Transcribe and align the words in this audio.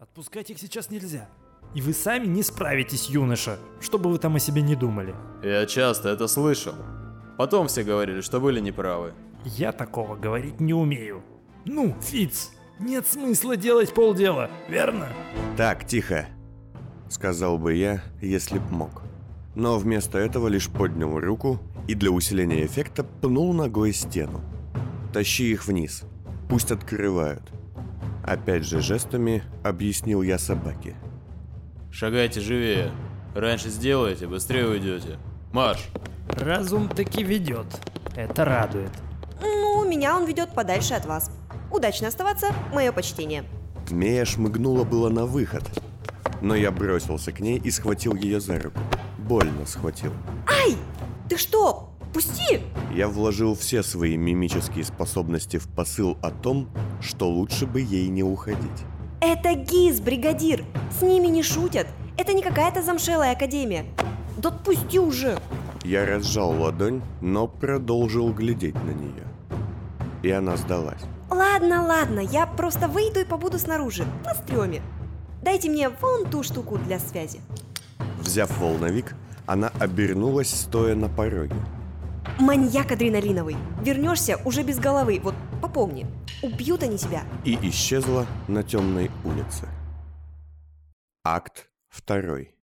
Отпускать 0.00 0.48
их 0.48 0.58
сейчас 0.58 0.88
нельзя. 0.88 1.28
И 1.74 1.82
вы 1.82 1.92
сами 1.92 2.24
не 2.24 2.42
справитесь, 2.42 3.10
юноша, 3.10 3.58
что 3.82 3.98
бы 3.98 4.10
вы 4.10 4.18
там 4.18 4.34
о 4.34 4.38
себе 4.38 4.62
не 4.62 4.74
думали. 4.74 5.14
Я 5.42 5.66
часто 5.66 6.08
это 6.08 6.26
слышал. 6.26 6.72
Потом 7.36 7.68
все 7.68 7.82
говорили, 7.84 8.22
что 8.22 8.40
были 8.40 8.60
неправы. 8.60 9.12
Я 9.44 9.72
такого 9.72 10.16
говорить 10.16 10.58
не 10.58 10.72
умею. 10.72 11.22
Ну, 11.66 11.94
Фиц, 12.00 12.52
нет 12.78 13.06
смысла 13.06 13.58
делать 13.58 13.92
полдела, 13.92 14.50
верно? 14.70 15.10
Так, 15.58 15.86
тихо, 15.86 16.26
сказал 17.10 17.58
бы 17.58 17.74
я, 17.74 18.02
если 18.22 18.58
б 18.58 18.64
мог. 18.70 19.02
Но 19.54 19.76
вместо 19.78 20.16
этого 20.16 20.48
лишь 20.48 20.70
поднял 20.70 21.20
руку 21.20 21.60
и 21.88 21.94
для 21.94 22.10
усиления 22.10 22.64
эффекта 22.64 23.04
пнул 23.04 23.52
ногой 23.52 23.92
стену. 23.92 24.40
Тащи 25.12 25.52
их 25.52 25.66
вниз, 25.66 26.04
пусть 26.48 26.72
открывают. 26.72 27.42
Опять 28.24 28.64
же 28.64 28.80
жестами 28.80 29.42
объяснил 29.64 30.22
я 30.22 30.38
собаке. 30.38 30.96
Шагайте 31.90 32.40
живее. 32.40 32.92
Раньше 33.34 33.68
сделаете, 33.68 34.26
быстрее 34.26 34.66
уйдете. 34.66 35.18
Марш! 35.52 35.88
Разум 36.28 36.88
таки 36.88 37.22
ведет. 37.22 37.66
Это 38.14 38.44
радует. 38.44 38.92
Ну, 39.40 39.88
меня 39.88 40.16
он 40.16 40.26
ведет 40.26 40.54
подальше 40.54 40.94
от 40.94 41.06
вас. 41.06 41.30
Удачно 41.70 42.08
оставаться, 42.08 42.52
мое 42.72 42.92
почтение. 42.92 43.44
Мея 43.90 44.24
шмыгнула 44.24 44.84
было 44.84 45.08
на 45.08 45.26
выход, 45.26 45.64
но 46.40 46.54
я 46.54 46.70
бросился 46.70 47.32
к 47.32 47.40
ней 47.40 47.58
и 47.58 47.70
схватил 47.70 48.14
ее 48.14 48.40
за 48.40 48.58
руку. 48.60 48.80
Больно 49.18 49.66
схватил. 49.66 50.12
Ай! 50.48 50.76
Ты 51.28 51.36
что? 51.36 51.92
Пусти! 52.12 52.60
Я 52.94 53.08
вложил 53.08 53.54
все 53.54 53.82
свои 53.82 54.16
мимические 54.16 54.84
способности 54.84 55.58
в 55.58 55.68
посыл 55.68 56.18
о 56.22 56.30
том, 56.30 56.68
что 57.00 57.28
лучше 57.28 57.66
бы 57.66 57.80
ей 57.80 58.08
не 58.08 58.22
уходить. 58.22 58.84
Это 59.20 59.54
ГИС, 59.54 60.00
бригадир! 60.00 60.64
С 60.98 61.02
ними 61.02 61.28
не 61.28 61.42
шутят! 61.42 61.86
Это 62.16 62.32
не 62.32 62.42
какая-то 62.42 62.82
замшелая 62.82 63.32
академия! 63.32 63.86
Да 64.38 64.48
отпусти 64.48 64.98
уже! 64.98 65.38
Я 65.84 66.04
разжал 66.04 66.50
ладонь, 66.50 67.02
но 67.20 67.46
продолжил 67.46 68.32
глядеть 68.32 68.74
на 68.74 68.90
нее. 68.90 69.24
И 70.22 70.30
она 70.30 70.56
сдалась. 70.56 71.02
Ладно, 71.30 71.86
ладно, 71.86 72.20
я 72.20 72.46
просто 72.46 72.88
выйду 72.88 73.20
и 73.20 73.24
побуду 73.24 73.58
снаружи, 73.58 74.04
на 74.24 74.34
стреме. 74.34 74.82
Дайте 75.42 75.70
мне 75.70 75.88
вон 75.88 76.28
ту 76.28 76.42
штуку 76.42 76.76
для 76.76 76.98
связи. 76.98 77.40
Взяв 78.20 78.58
волновик, 78.58 79.14
она 79.46 79.72
обернулась, 79.78 80.50
стоя 80.50 80.94
на 80.94 81.08
пороге. 81.08 81.56
Маньяк 82.40 82.90
адреналиновый. 82.90 83.56
Вернешься 83.82 84.38
уже 84.46 84.62
без 84.62 84.78
головы, 84.78 85.20
вот 85.22 85.34
попомни. 85.60 86.06
Убьют 86.42 86.82
они 86.82 86.96
тебя. 86.96 87.22
И 87.44 87.54
исчезла 87.68 88.26
на 88.48 88.62
темной 88.62 89.10
улице. 89.24 89.68
Акт 91.22 91.68
второй. 91.90 92.54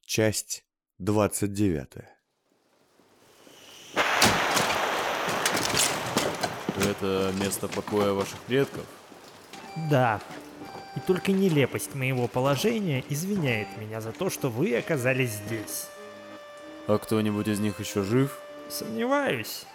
Часть 0.00 0.64
двадцать 0.98 1.52
девятая. 1.52 2.16
Это 6.76 7.30
место 7.38 7.68
покоя 7.68 8.12
ваших 8.12 8.38
предков? 8.40 8.86
Да. 9.90 10.18
И 10.96 11.00
только 11.00 11.32
нелепость 11.32 11.94
моего 11.94 12.26
положения 12.26 13.04
извиняет 13.10 13.68
меня 13.76 14.00
за 14.00 14.12
то, 14.12 14.30
что 14.30 14.48
вы 14.48 14.74
оказались 14.76 15.32
здесь. 15.32 15.88
А 16.86 16.96
кто-нибудь 16.96 17.48
из 17.48 17.60
них 17.60 17.80
еще 17.80 18.02
жив? 18.02 18.40
Сомневаюсь. 18.68 19.66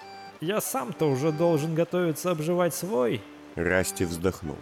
Я 0.41 0.61
сам-то 0.61 1.09
уже 1.09 1.31
должен 1.31 1.75
готовиться 1.75 2.31
обживать 2.31 2.73
свой. 2.73 3.21
Расти 3.55 4.05
вздохнул. 4.05 4.57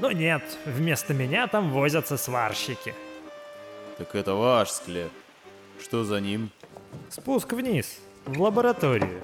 Но 0.00 0.12
нет, 0.12 0.42
вместо 0.64 1.14
меня 1.14 1.46
там 1.46 1.72
возятся 1.72 2.16
сварщики. 2.16 2.94
Так 3.96 4.14
это 4.14 4.34
ваш 4.34 4.70
склеп. 4.70 5.10
Что 5.80 6.04
за 6.04 6.20
ним? 6.20 6.50
Спуск 7.10 7.52
вниз, 7.52 7.98
в 8.26 8.40
лабораторию. 8.40 9.22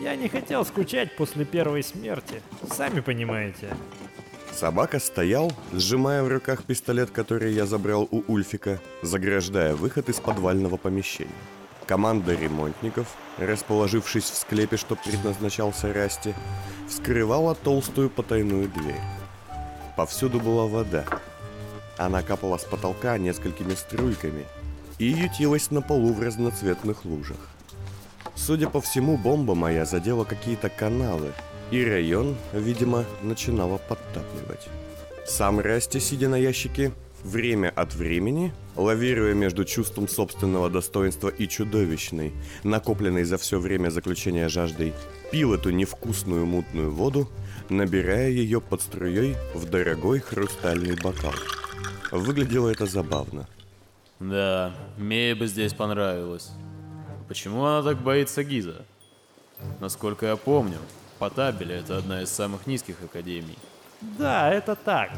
Я 0.00 0.16
не 0.16 0.28
хотел 0.28 0.64
скучать 0.64 1.16
после 1.16 1.44
первой 1.44 1.82
смерти, 1.82 2.42
сами 2.70 3.00
понимаете. 3.00 3.74
Собака 4.52 4.98
стоял, 4.98 5.52
сжимая 5.72 6.22
в 6.22 6.28
руках 6.28 6.64
пистолет, 6.64 7.10
который 7.10 7.52
я 7.52 7.66
забрал 7.66 8.08
у 8.10 8.22
Ульфика, 8.28 8.80
заграждая 9.02 9.74
выход 9.74 10.08
из 10.08 10.20
подвального 10.20 10.76
помещения. 10.76 11.32
Команда 11.86 12.34
ремонтников, 12.34 13.08
расположившись 13.38 14.30
в 14.30 14.36
склепе, 14.36 14.76
что 14.76 14.96
предназначался 14.96 15.92
Расти, 15.92 16.34
вскрывала 16.88 17.54
толстую 17.54 18.08
потайную 18.08 18.68
дверь. 18.68 19.00
Повсюду 19.96 20.40
была 20.40 20.66
вода. 20.66 21.04
Она 21.98 22.22
капала 22.22 22.56
с 22.56 22.64
потолка 22.64 23.18
несколькими 23.18 23.74
струйками 23.74 24.44
и 24.98 25.06
ютилась 25.06 25.70
на 25.70 25.82
полу 25.82 26.12
в 26.12 26.20
разноцветных 26.20 27.04
лужах. 27.04 27.36
Судя 28.34 28.68
по 28.68 28.80
всему, 28.80 29.16
бомба 29.16 29.54
моя 29.54 29.84
задела 29.84 30.24
какие-то 30.24 30.68
каналы, 30.68 31.32
и 31.70 31.84
район, 31.84 32.36
видимо, 32.52 33.04
начинала 33.22 33.78
подтапливать. 33.78 34.68
Сам 35.26 35.60
Расти, 35.60 36.00
сидя 36.00 36.28
на 36.28 36.36
ящике, 36.36 36.92
время 37.24 37.70
от 37.70 37.94
времени, 37.94 38.52
лавируя 38.76 39.34
между 39.34 39.64
чувством 39.64 40.06
собственного 40.06 40.70
достоинства 40.70 41.28
и 41.28 41.48
чудовищной, 41.48 42.32
накопленной 42.62 43.24
за 43.24 43.38
все 43.38 43.58
время 43.58 43.90
заключения 43.90 44.48
жаждой, 44.48 44.92
пил 45.32 45.54
эту 45.54 45.70
невкусную 45.70 46.46
мутную 46.46 46.92
воду, 46.92 47.28
набирая 47.70 48.28
ее 48.28 48.60
под 48.60 48.82
струей 48.82 49.34
в 49.54 49.64
дорогой 49.68 50.20
хрустальный 50.20 50.96
бокал. 50.96 51.34
Выглядело 52.12 52.68
это 52.68 52.86
забавно. 52.86 53.48
Да, 54.20 54.74
Мее 54.96 55.34
бы 55.34 55.46
здесь 55.46 55.72
понравилось. 55.72 56.50
Почему 57.26 57.64
она 57.64 57.82
так 57.82 58.00
боится 58.02 58.44
Гиза? 58.44 58.84
Насколько 59.80 60.26
я 60.26 60.36
помню, 60.36 60.78
Потабеле 61.18 61.76
это 61.76 61.98
одна 61.98 62.22
из 62.22 62.30
самых 62.30 62.66
низких 62.66 62.96
академий. 63.02 63.58
Да, 64.18 64.52
это 64.52 64.76
так. 64.76 65.10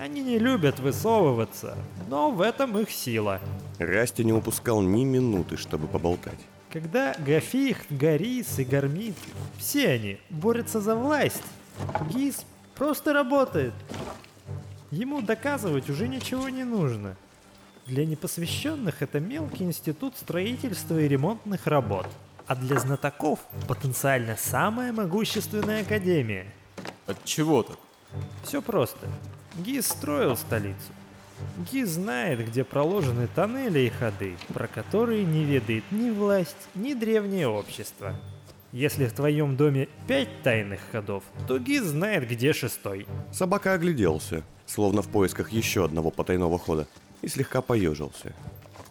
Они 0.00 0.22
не 0.22 0.38
любят 0.38 0.78
высовываться, 0.78 1.76
но 2.08 2.30
в 2.30 2.40
этом 2.40 2.78
их 2.78 2.90
сила. 2.90 3.38
Расти 3.78 4.24
не 4.24 4.32
упускал 4.32 4.80
ни 4.80 5.04
минуты, 5.04 5.58
чтобы 5.58 5.88
поболтать. 5.88 6.38
Когда 6.70 7.14
Гафихт, 7.18 7.92
Гарис 7.92 8.58
и 8.58 8.64
Гармит, 8.64 9.14
все 9.58 9.90
они 9.90 10.18
борются 10.30 10.80
за 10.80 10.94
власть, 10.96 11.42
Гиз 12.08 12.46
просто 12.76 13.12
работает. 13.12 13.74
Ему 14.90 15.20
доказывать 15.20 15.90
уже 15.90 16.08
ничего 16.08 16.48
не 16.48 16.64
нужно. 16.64 17.14
Для 17.84 18.06
непосвященных 18.06 19.02
это 19.02 19.20
мелкий 19.20 19.64
институт 19.64 20.16
строительства 20.16 20.98
и 20.98 21.08
ремонтных 21.08 21.66
работ. 21.66 22.06
А 22.46 22.56
для 22.56 22.78
знатоков 22.78 23.40
потенциально 23.68 24.38
самая 24.38 24.94
могущественная 24.94 25.82
академия. 25.82 26.46
От 27.06 27.22
чего 27.24 27.64
так? 27.64 27.76
Все 28.44 28.62
просто. 28.62 29.06
Гиз 29.56 29.88
строил 29.88 30.36
столицу. 30.36 30.92
Гиз 31.70 31.90
знает, 31.90 32.46
где 32.46 32.64
проложены 32.64 33.28
тоннели 33.34 33.80
и 33.80 33.88
ходы, 33.88 34.36
про 34.52 34.68
которые 34.68 35.24
не 35.24 35.44
ведает 35.44 35.84
ни 35.90 36.10
власть, 36.10 36.68
ни 36.74 36.94
древнее 36.94 37.48
общество. 37.48 38.14
Если 38.72 39.06
в 39.06 39.12
твоем 39.12 39.56
доме 39.56 39.88
пять 40.06 40.42
тайных 40.42 40.80
ходов, 40.92 41.24
то 41.48 41.58
Гиз 41.58 41.82
знает, 41.82 42.28
где 42.28 42.52
шестой. 42.52 43.06
Собака 43.32 43.72
огляделся, 43.74 44.44
словно 44.66 45.02
в 45.02 45.08
поисках 45.08 45.50
еще 45.50 45.84
одного 45.84 46.10
потайного 46.10 46.58
хода, 46.58 46.86
и 47.22 47.28
слегка 47.28 47.62
поежился. 47.62 48.32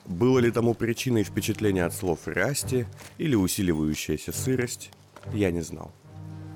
Было 0.05 0.39
ли 0.39 0.51
тому 0.51 0.73
причиной 0.73 1.23
впечатление 1.23 1.85
от 1.85 1.93
слов 1.93 2.21
Расти 2.25 2.87
или 3.17 3.35
усиливающаяся 3.35 4.33
сырость, 4.33 4.91
я 5.33 5.51
не 5.51 5.61
знал. 5.61 5.91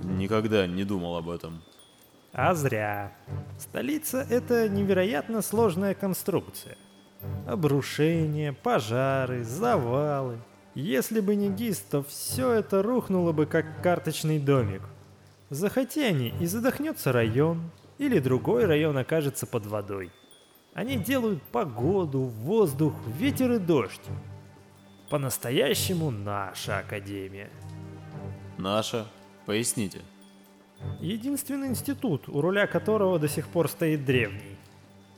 Никогда 0.03 0.67
не 0.67 0.83
думал 0.83 1.15
об 1.15 1.29
этом. 1.29 1.61
А 2.33 2.55
зря. 2.55 3.11
Столица— 3.59 4.25
это 4.29 4.67
невероятно 4.67 5.43
сложная 5.43 5.93
конструкция. 5.93 6.77
Обрушения, 7.47 8.53
пожары, 8.53 9.43
завалы. 9.43 10.39
Если 10.73 11.19
бы 11.19 11.35
не 11.35 11.49
ГИС, 11.49 11.79
то 11.91 12.01
все 12.01 12.51
это 12.53 12.81
рухнуло 12.81 13.33
бы 13.33 13.45
как 13.45 13.83
карточный 13.83 14.39
домик. 14.39 14.81
Захоти 15.51 16.01
они, 16.01 16.33
и 16.39 16.47
задохнется 16.47 17.11
район, 17.11 17.69
или 17.99 18.17
другой 18.17 18.65
район 18.65 18.97
окажется 18.97 19.45
под 19.45 19.67
водой. 19.67 20.11
Они 20.73 20.97
делают 20.97 21.43
погоду, 21.43 22.21
воздух, 22.21 22.95
ветер 23.19 23.51
и 23.51 23.59
дождь. 23.59 24.01
По-настоящему 25.11 26.09
наша 26.09 26.79
Академия. 26.79 27.51
Наша? 28.57 29.05
Поясните. 29.45 30.01
Единственный 31.01 31.67
институт, 31.67 32.29
у 32.29 32.41
руля 32.41 32.67
которого 32.67 33.19
до 33.19 33.27
сих 33.27 33.47
пор 33.47 33.69
стоит 33.69 34.05
древний. 34.05 34.57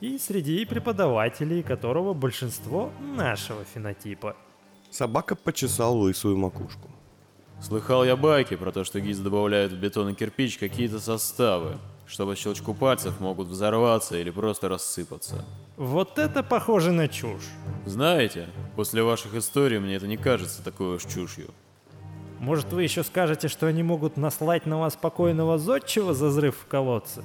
И 0.00 0.18
среди 0.18 0.64
преподавателей 0.64 1.62
которого 1.62 2.12
большинство 2.14 2.92
нашего 3.16 3.64
фенотипа. 3.64 4.36
Собака 4.90 5.34
почесал 5.34 5.96
лысую 5.98 6.36
макушку. 6.36 6.90
Слыхал 7.60 8.04
я 8.04 8.16
байки 8.16 8.56
про 8.56 8.70
то, 8.72 8.84
что 8.84 9.00
ГИС 9.00 9.18
добавляют 9.18 9.72
в 9.72 9.80
бетон 9.80 10.10
и 10.10 10.14
кирпич 10.14 10.58
какие-то 10.58 11.00
составы. 11.00 11.78
что 12.06 12.26
по 12.26 12.36
щелчку 12.36 12.72
пальцев 12.74 13.20
могут 13.20 13.48
взорваться 13.48 14.16
или 14.16 14.30
просто 14.30 14.68
рассыпаться. 14.68 15.44
Вот 15.76 16.18
это 16.18 16.42
похоже 16.42 16.92
на 16.92 17.08
чушь. 17.08 17.48
Знаете, 17.84 18.48
после 18.76 19.02
ваших 19.02 19.34
историй 19.34 19.78
мне 19.78 19.96
это 19.96 20.06
не 20.06 20.16
кажется 20.16 20.62
такой 20.62 20.96
уж 20.96 21.04
чушью. 21.04 21.50
Может, 22.38 22.72
вы 22.72 22.82
еще 22.82 23.02
скажете, 23.02 23.48
что 23.48 23.66
они 23.66 23.82
могут 23.82 24.16
наслать 24.16 24.66
на 24.66 24.78
вас 24.78 24.94
спокойного 24.94 25.58
зодчего 25.58 26.12
за 26.12 26.26
взрыв 26.26 26.56
в 26.56 26.66
колодце? 26.66 27.22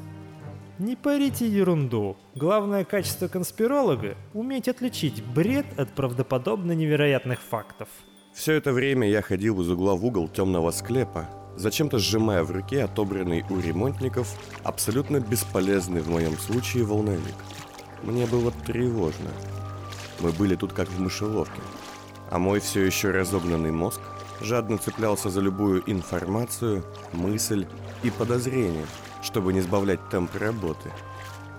Не 0.79 0.95
парите 0.95 1.47
ерунду. 1.47 2.17
Главное 2.33 2.85
качество 2.85 3.27
конспиролога– 3.27 4.15
уметь 4.33 4.67
отличить 4.67 5.23
бред 5.23 5.65
от 5.77 5.89
правдоподобно 5.89 6.71
невероятных 6.71 7.39
фактов. 7.41 7.87
Все 8.33 8.53
это 8.53 8.71
время 8.71 9.07
я 9.07 9.21
ходил 9.21 9.61
из 9.61 9.69
угла 9.69 9.95
в 9.95 10.05
угол 10.05 10.29
темного 10.29 10.71
склепа, 10.71 11.29
зачем-то 11.57 11.99
сжимая 11.99 12.43
в 12.43 12.51
руке 12.51 12.83
отобранный 12.83 13.45
у 13.49 13.59
ремонтников 13.59 14.33
абсолютно 14.63 15.19
бесполезный 15.19 16.01
в 16.01 16.09
моем 16.09 16.37
случае 16.37 16.85
волновик. 16.85 17.35
Мне 18.01 18.25
было 18.25 18.51
тревожно. 18.65 19.29
Мы 20.21 20.31
были 20.31 20.55
тут 20.55 20.73
как 20.73 20.87
в 20.87 20.99
мышеловке. 20.99 21.61
А 22.31 22.39
мой 22.39 22.61
все 22.61 22.85
еще 22.85 23.11
разогнанный 23.11 23.71
мозг 23.71 24.01
жадно 24.41 24.77
цеплялся 24.77 25.29
за 25.29 25.41
любую 25.41 25.83
информацию, 25.89 26.83
мысль 27.13 27.67
и 28.03 28.09
подозрение, 28.09 28.85
чтобы 29.21 29.53
не 29.53 29.61
сбавлять 29.61 30.09
темп 30.09 30.35
работы. 30.35 30.91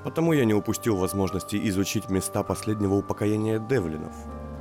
Потому 0.05 0.33
я 0.33 0.45
не 0.45 0.55
упустил 0.55 0.97
возможности 0.97 1.61
изучить 1.69 2.11
места 2.11 2.43
последнего 2.43 2.95
упокоения 2.95 3.59
Девлинов, 3.59 4.15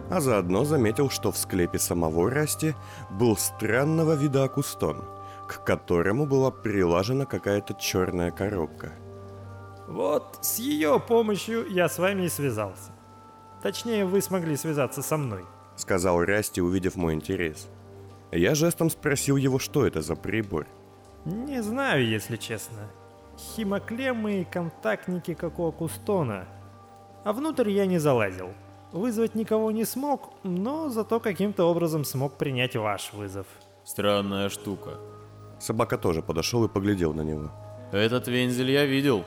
а 0.09 0.19
заодно 0.19 0.65
заметил, 0.65 1.09
что 1.09 1.31
в 1.31 1.37
склепе 1.37 1.79
самого 1.79 2.29
Расти 2.29 2.75
был 3.09 3.37
странного 3.37 4.13
вида 4.13 4.43
акустон, 4.43 5.03
к 5.47 5.63
которому 5.63 6.25
была 6.25 6.51
прилажена 6.51 7.25
какая-то 7.25 7.73
черная 7.73 8.31
коробка. 8.31 8.93
Вот 9.87 10.39
с 10.41 10.59
ее 10.59 10.99
помощью 10.99 11.67
я 11.69 11.89
с 11.89 11.97
вами 11.97 12.23
и 12.23 12.29
связался. 12.29 12.91
Точнее, 13.61 14.05
вы 14.05 14.21
смогли 14.21 14.55
связаться 14.55 15.01
со 15.01 15.17
мной. 15.17 15.45
Сказал 15.75 16.23
Расти, 16.23 16.61
увидев 16.61 16.95
мой 16.95 17.13
интерес. 17.13 17.67
Я 18.31 18.55
жестом 18.55 18.89
спросил 18.89 19.35
его, 19.37 19.59
что 19.59 19.85
это 19.85 20.01
за 20.01 20.15
прибор. 20.15 20.67
Не 21.25 21.61
знаю, 21.61 22.07
если 22.07 22.37
честно. 22.37 22.89
Химоклеммы 23.37 24.41
и 24.41 24.45
контактники, 24.45 25.33
как 25.33 25.59
у 25.59 25.67
Акустона. 25.67 26.47
А 27.23 27.33
внутрь 27.33 27.69
я 27.69 27.85
не 27.85 27.99
залазил. 27.99 28.49
Вызвать 28.91 29.35
никого 29.35 29.71
не 29.71 29.85
смог, 29.85 30.33
но 30.43 30.89
зато 30.89 31.19
каким-то 31.19 31.65
образом 31.65 32.03
смог 32.03 32.37
принять 32.37 32.75
ваш 32.75 33.13
вызов. 33.13 33.47
Странная 33.83 34.49
штука. 34.49 34.99
Собака 35.59 35.97
тоже 35.97 36.21
подошел 36.21 36.65
и 36.65 36.69
поглядел 36.69 37.13
на 37.13 37.21
него. 37.21 37.51
Этот 37.91 38.27
вензель 38.27 38.71
я 38.71 38.85
видел. 38.85 39.23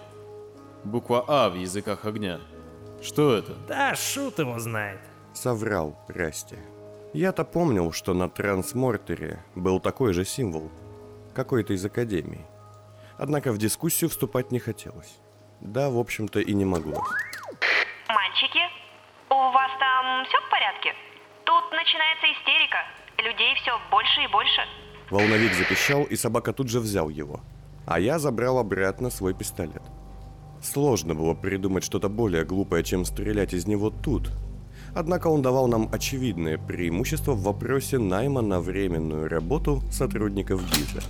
Буква 0.85 1.25
А 1.27 1.49
в 1.49 1.55
языках 1.55 2.05
огня. 2.05 2.41
Что 3.01 3.35
это? 3.35 3.53
Да, 3.69 3.95
шут 3.95 4.39
его 4.39 4.59
знает. 4.59 5.01
Соврал 5.33 5.97
Расти. 6.09 6.57
Я-то 7.15 7.45
помнил, 7.45 7.93
что 7.93 8.13
на 8.13 8.29
трансмортере 8.29 9.39
был 9.55 9.79
такой 9.79 10.13
же 10.13 10.25
символ. 10.25 10.69
Какой-то 11.33 11.73
из 11.73 11.85
академий. 11.85 12.41
Однако 13.17 13.53
в 13.53 13.59
дискуссию 13.59 14.11
вступать 14.11 14.51
не 14.51 14.59
хотелось. 14.59 15.21
Да, 15.61 15.91
в 15.91 15.99
общем-то, 15.99 16.41
и 16.41 16.53
не 16.53 16.65
могло. 16.65 17.05
Мальчики, 18.09 18.59
у 19.31 19.35
вас 19.35 19.71
там 19.79 20.25
все 20.27 20.41
в 20.41 20.51
порядке? 20.51 20.93
Тут 21.45 21.71
начинается 21.71 22.27
истерика. 22.33 22.79
Людей 23.19 23.55
все 23.63 23.79
больше 23.93 24.21
и 24.25 24.27
больше. 24.27 24.63
Волновик 25.11 25.55
запищал, 25.55 26.03
и 26.03 26.17
собака 26.17 26.53
тут 26.53 26.69
же 26.69 26.81
взял 26.81 27.09
его. 27.11 27.43
А 27.87 28.01
я 28.01 28.19
забрал 28.19 28.59
обратно 28.59 29.11
свой 29.11 29.35
пистолет. 29.35 29.83
Сложно 30.61 31.15
было 31.15 31.35
придумать 31.35 31.85
что-то 31.85 32.09
более 32.09 32.45
глупое, 32.45 32.83
чем 32.83 33.05
стрелять 33.05 33.55
из 33.55 33.69
него 33.69 33.91
тут. 33.91 34.33
Однако 34.95 35.27
он 35.27 35.43
давал 35.43 35.67
нам 35.67 35.89
очевидное 35.93 36.57
преимущество 36.57 37.33
в 37.33 37.43
вопросе 37.43 37.99
найма 37.99 38.43
на 38.43 38.61
временную 38.61 39.29
работу 39.29 39.83
сотрудников 39.91 40.63
ГИЗа. 40.71 41.03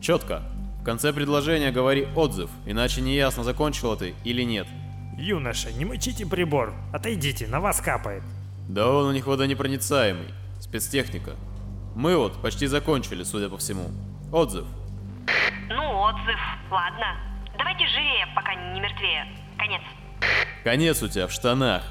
Четко. 0.00 0.42
В 0.80 0.84
конце 0.84 1.12
предложения 1.12 1.70
говори 1.70 2.08
отзыв, 2.16 2.50
иначе 2.66 3.00
не 3.00 3.14
ясно, 3.14 3.44
закончил 3.44 3.96
ты 3.96 4.14
или 4.24 4.42
нет. 4.42 4.66
Юноша, 5.16 5.72
не 5.72 5.84
мочите 5.84 6.26
прибор. 6.26 6.74
Отойдите, 6.92 7.46
на 7.46 7.60
вас 7.60 7.80
капает. 7.80 8.22
Да 8.68 8.88
он 8.88 9.06
у 9.06 9.12
них 9.12 9.26
водонепроницаемый. 9.26 10.28
Спецтехника. 10.60 11.32
Мы 11.94 12.16
вот 12.16 12.40
почти 12.40 12.66
закончили, 12.66 13.22
судя 13.22 13.48
по 13.48 13.58
всему. 13.58 13.90
Отзыв. 14.32 14.64
Ну, 15.68 16.00
отзыв. 16.00 16.40
Ладно. 16.70 17.16
Давайте 17.58 17.86
живее, 17.86 18.26
пока 18.34 18.54
не 18.54 18.80
мертвее. 18.80 19.26
Конец. 19.58 19.82
Конец 20.64 21.02
у 21.02 21.08
тебя 21.08 21.26
в 21.26 21.32
штанах. 21.32 21.82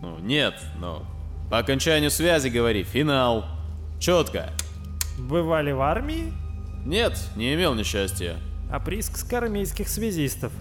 Ну, 0.00 0.18
нет, 0.18 0.54
но... 0.78 1.04
По 1.50 1.58
окончанию 1.58 2.10
связи 2.10 2.48
говори, 2.48 2.82
финал. 2.82 3.44
Четко. 4.00 4.50
Бывали 5.18 5.72
в 5.72 5.80
армии? 5.80 6.32
Нет, 6.84 7.18
не 7.36 7.54
имел 7.54 7.74
несчастья. 7.74 8.36
А 8.70 8.80
с 8.80 9.32
армейских 9.32 9.88
связистов. 9.88 10.52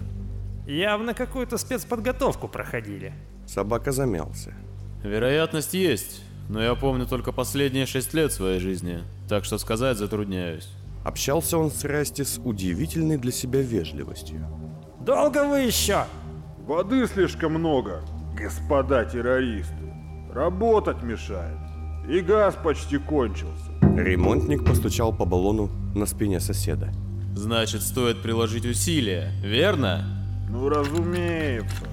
Явно 0.67 1.13
какую-то 1.13 1.57
спецподготовку 1.57 2.47
проходили. 2.47 3.13
Собака 3.47 3.91
замялся. 3.91 4.53
Вероятность 5.03 5.73
есть, 5.73 6.23
но 6.47 6.61
я 6.61 6.75
помню 6.75 7.05
только 7.05 7.31
последние 7.31 7.85
шесть 7.85 8.13
лет 8.13 8.31
своей 8.31 8.59
жизни, 8.59 9.03
так 9.27 9.43
что 9.43 9.57
сказать 9.57 9.97
затрудняюсь. 9.97 10.69
Общался 11.03 11.57
он 11.57 11.69
с 11.69 11.83
Расти 11.83 12.23
с 12.23 12.37
удивительной 12.37 13.17
для 13.17 13.31
себя 13.31 13.61
вежливостью. 13.61 14.47
«Долго 15.01 15.45
вы 15.45 15.61
еще?» 15.61 16.05
«Воды 16.65 17.05
слишком 17.07 17.55
много, 17.55 18.01
господа 18.35 19.05
террористы. 19.05 19.93
Работать 20.33 21.03
мешает. 21.03 21.57
И 22.09 22.21
газ 22.21 22.55
почти 22.63 22.97
кончился». 22.97 23.71
Ремонтник 23.95 24.65
постучал 24.65 25.13
по 25.13 25.25
баллону 25.25 25.69
на 25.95 26.05
спине 26.05 26.39
соседа. 26.39 26.91
«Значит, 27.35 27.81
стоит 27.81 28.21
приложить 28.21 28.65
усилия, 28.65 29.31
верно?» 29.43 30.05
«Ну, 30.49 30.69
разумеется». 30.69 31.87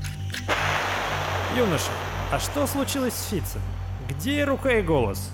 «Юноша, 1.57 1.91
а 2.31 2.39
что 2.39 2.67
случилось 2.67 3.15
с 3.15 3.29
Фицем? 3.29 3.61
Где 4.09 4.45
рука 4.45 4.73
и 4.73 4.83
голос?» 4.83 5.31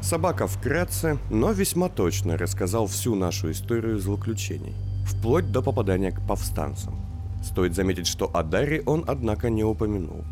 Собака 0.00 0.46
вкратце, 0.46 1.18
но 1.30 1.52
весьма 1.52 1.88
точно 1.88 2.36
рассказал 2.36 2.86
всю 2.86 3.14
нашу 3.14 3.50
историю 3.50 3.98
злоключений, 3.98 4.74
вплоть 5.06 5.50
до 5.50 5.62
попадания 5.62 6.12
к 6.12 6.26
повстанцам. 6.26 7.05
Стоит 7.42 7.74
заметить, 7.74 8.06
что 8.06 8.30
о 8.34 8.42
Даре 8.42 8.82
он, 8.86 9.04
однако, 9.06 9.50
не 9.50 9.64
упомянул. 9.64 10.24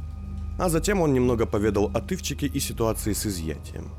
А 0.59 0.69
затем 0.69 1.01
он 1.01 1.13
немного 1.13 1.47
поведал 1.47 1.91
о 1.95 2.01
Тывчике 2.01 2.47
и 2.47 2.61
ситуации 2.61 3.13
с 3.13 3.27
изъятием. 3.27 3.91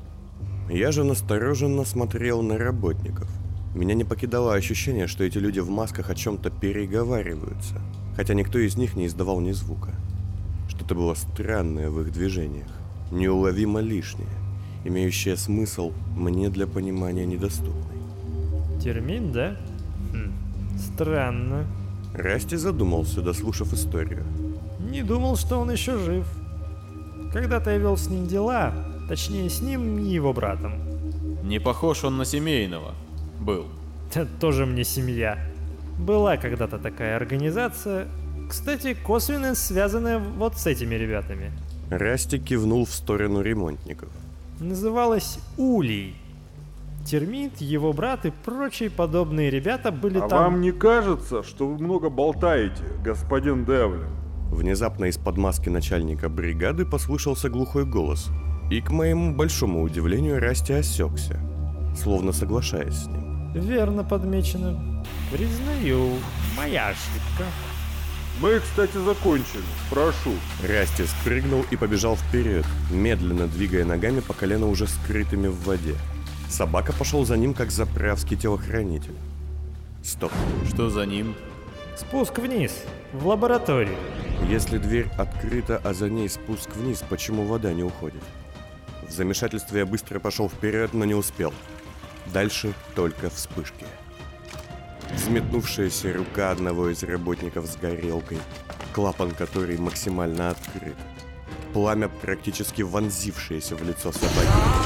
Я 0.70 0.92
же 0.92 1.04
настороженно 1.04 1.86
смотрел 1.86 2.42
на 2.42 2.58
работников. 2.58 3.30
Меня 3.76 3.94
не 3.94 4.04
покидало 4.04 4.54
ощущение, 4.54 5.08
что 5.08 5.24
эти 5.24 5.38
люди 5.38 5.60
в 5.60 5.70
масках 5.70 6.10
о 6.10 6.16
чем-то 6.16 6.50
переговариваются, 6.50 7.82
хотя 8.16 8.34
никто 8.34 8.58
из 8.58 8.78
них 8.78 8.96
не 8.96 9.06
издавал 9.06 9.42
ни 9.42 9.52
звука. 9.52 9.92
Что-то 10.70 10.96
было 10.96 11.14
странное 11.14 11.90
в 11.90 12.02
их 12.02 12.12
движениях, 12.12 12.72
неуловимо 13.12 13.82
лишнее 13.82 14.46
имеющая 14.86 15.36
смысл 15.36 15.92
мне 16.16 16.50
для 16.50 16.68
понимания 16.68 17.26
недоступный. 17.26 17.98
Термин, 18.82 19.32
да? 19.32 19.58
Хм, 20.14 20.32
странно. 20.78 21.66
Расти 22.18 22.58
задумался, 22.58 23.22
дослушав 23.22 23.74
историю. 23.74 24.24
Не 24.80 25.04
думал, 25.04 25.38
что 25.38 25.60
он 25.60 25.72
еще 25.72 25.98
жив. 25.98 26.26
Когда-то 27.34 27.72
я 27.72 27.78
вел 27.78 27.98
с 27.98 28.08
ним 28.08 28.28
дела, 28.28 28.74
точнее 29.10 29.50
с 29.50 29.62
ним 29.62 30.00
и 30.00 30.04
его 30.04 30.34
братом. 30.34 30.74
Не 31.44 31.60
похож 31.60 32.04
он 32.04 32.18
на 32.18 32.26
семейного. 32.26 32.94
Был. 33.40 33.66
Это 34.10 34.28
тоже 34.40 34.66
мне 34.66 34.84
семья. 34.84 35.38
Была 36.00 36.38
когда-то 36.38 36.78
такая 36.78 37.16
организация, 37.16 38.08
кстати, 38.50 38.94
косвенно 38.94 39.56
связанная 39.56 40.20
вот 40.20 40.58
с 40.58 40.68
этими 40.68 40.96
ребятами. 40.96 41.52
Расти 41.90 42.40
кивнул 42.40 42.86
в 42.86 42.92
сторону 42.92 43.42
ремонтников 43.42 44.10
называлась 44.60 45.40
Улей. 45.58 46.16
Термит, 47.06 47.62
его 47.62 47.94
брат 47.94 48.26
и 48.26 48.32
прочие 48.32 48.90
подобные 48.90 49.52
ребята 49.52 49.92
были 49.92 50.18
а 50.18 50.28
там... 50.28 50.44
вам 50.44 50.62
не 50.62 50.72
кажется, 50.72 51.44
что 51.44 51.68
вы 51.68 51.78
много 51.78 52.10
болтаете, 52.10 52.84
господин 53.04 53.64
Девлин? 53.64 54.10
Внезапно 54.50 55.06
из-под 55.06 55.38
маски 55.38 55.70
начальника 55.70 56.30
бригады 56.30 56.84
послышался 56.84 57.50
глухой 57.50 57.86
голос. 57.86 58.32
И 58.72 58.82
к 58.82 58.90
моему 58.90 59.36
большому 59.36 59.84
удивлению 59.84 60.40
Расти 60.40 60.74
осекся, 60.74 61.40
словно 61.96 62.32
соглашаясь 62.32 62.96
с 62.96 63.06
ним. 63.06 63.52
Верно 63.54 64.04
подмечено. 64.04 65.06
Признаю, 65.32 66.10
моя 66.58 66.88
ошибка. 66.88 67.46
Мы, 68.42 68.60
кстати, 68.60 68.98
закончили. 68.98 69.62
Прошу. 69.92 70.32
Расти 70.68 71.04
спрыгнул 71.04 71.64
и 71.70 71.76
побежал 71.76 72.16
вперед, 72.16 72.66
медленно 72.90 73.46
двигая 73.46 73.86
ногами 73.86 74.22
по 74.22 74.34
колено 74.34 74.68
уже 74.68 74.88
скрытыми 74.88 75.48
в 75.48 75.64
воде. 75.66 75.94
Собака 76.50 76.94
пошел 76.94 77.26
за 77.26 77.38
ним, 77.38 77.54
как 77.54 77.72
заправский 77.72 78.38
телохранитель. 78.38 79.16
Стоп. 80.04 80.32
Что 80.68 80.90
за 80.90 81.06
ним? 81.06 81.36
Спуск 81.98 82.38
вниз, 82.40 82.84
в 83.14 83.26
лабораторию. 83.28 83.96
Если 84.50 84.78
дверь 84.78 85.08
открыта, 85.18 85.82
а 85.84 85.94
за 85.94 86.10
ней 86.10 86.30
спуск 86.30 86.76
вниз, 86.76 87.04
почему 87.10 87.46
вода 87.46 87.74
не 87.74 87.84
уходит? 87.84 88.22
В 89.08 89.12
замешательстве 89.12 89.80
я 89.80 89.86
быстро 89.86 90.20
пошел 90.20 90.50
вперед, 90.50 90.94
но 90.94 91.06
не 91.06 91.16
успел. 91.16 91.54
Дальше 92.34 92.74
только 92.96 93.30
вспышки. 93.30 93.86
Взметнувшаяся 95.14 96.14
рука 96.14 96.52
одного 96.52 96.90
из 96.90 97.04
работников 97.04 97.66
с 97.66 97.78
горелкой, 97.78 98.40
клапан 98.94 99.32
которой 99.32 99.78
максимально 99.78 100.50
открыт. 100.50 100.96
Пламя, 101.74 102.10
практически 102.10 102.82
вонзившееся 102.82 103.76
в 103.76 103.84
лицо 103.84 104.12
собаки. 104.12 104.85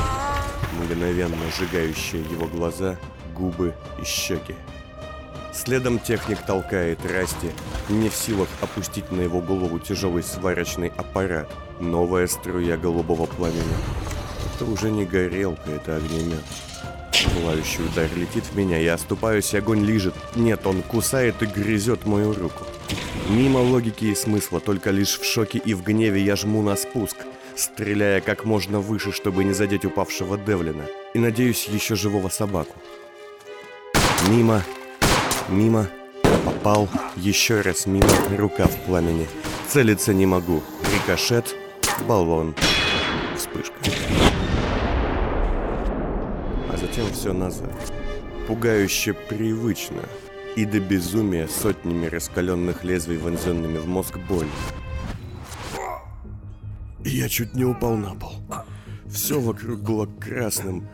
Мгновенно 0.80 1.38
сжигающее 1.56 2.22
его 2.24 2.48
глаза, 2.48 2.98
губы 3.36 3.76
и 4.02 4.06
щеки. 4.06 4.56
Следом 5.54 6.00
техник 6.00 6.40
толкает 6.46 7.06
Расти, 7.06 7.50
не 7.90 8.10
в 8.10 8.16
силах 8.16 8.48
опустить 8.62 9.12
на 9.12 9.22
его 9.22 9.42
голову 9.42 9.80
тяжелый 9.80 10.24
сварочный 10.24 10.92
аппарат. 10.96 11.50
Новая 11.80 12.28
струя 12.28 12.78
голубого 12.78 13.26
пламени. 13.26 13.64
Это 14.56 14.66
уже 14.66 14.90
не 14.92 15.06
горелка, 15.06 15.72
это 15.72 15.98
огнемет. 15.98 16.44
Пылающий 17.34 17.86
удар 17.86 18.08
летит 18.16 18.46
в 18.46 18.56
меня, 18.56 18.78
я 18.78 18.94
оступаюсь, 18.94 19.54
огонь 19.54 19.84
лижет. 19.84 20.14
Нет, 20.36 20.66
он 20.66 20.82
кусает 20.82 21.42
и 21.42 21.46
грызет 21.46 22.06
мою 22.06 22.34
руку. 22.34 22.66
Мимо 23.30 23.60
логики 23.60 24.06
и 24.06 24.16
смысла, 24.16 24.60
только 24.60 24.92
лишь 24.92 25.20
в 25.20 25.24
шоке 25.24 25.60
и 25.60 25.74
в 25.74 25.84
гневе 25.84 26.22
я 26.22 26.36
жму 26.36 26.62
на 26.62 26.76
спуск, 26.76 27.18
стреляя 27.56 28.22
как 28.22 28.46
можно 28.46 28.80
выше, 28.80 29.12
чтобы 29.12 29.44
не 29.44 29.54
задеть 29.54 29.86
упавшего 29.86 30.38
Девлина. 30.38 30.86
И 31.14 31.20
надеюсь, 31.20 31.68
еще 31.68 31.96
живого 31.96 32.30
собаку. 32.30 32.76
Мимо, 34.30 34.64
мимо, 35.48 35.88
попал, 36.46 36.90
еще 37.16 37.62
раз 37.62 37.86
мимо, 37.86 38.10
рука 38.38 38.68
в 38.68 38.76
пламени. 38.86 39.28
Целиться 39.68 40.14
не 40.14 40.26
могу. 40.26 40.64
Рикошет, 40.94 41.56
баллон, 42.08 42.56
вспышка. 43.38 43.76
А 46.68 46.78
затем 46.78 47.12
все 47.14 47.34
назад. 47.34 47.72
Пугающе 48.48 49.14
привычно. 49.14 50.02
И 50.60 50.66
до 50.66 50.82
безумия 50.82 51.48
сотнями 51.48 52.08
раскаленных 52.08 52.84
лезвий, 52.84 53.16
вонзенными 53.16 53.78
в 53.78 53.88
мозг 53.88 54.20
болью. 54.28 54.52
Я 57.06 57.30
чуть 57.30 57.54
не 57.56 57.64
упал 57.64 57.96
на 57.96 58.14
пол. 58.14 58.34
Все 59.08 59.40
вокруг 59.40 59.80
было 59.80 60.06
красным. 60.06 60.86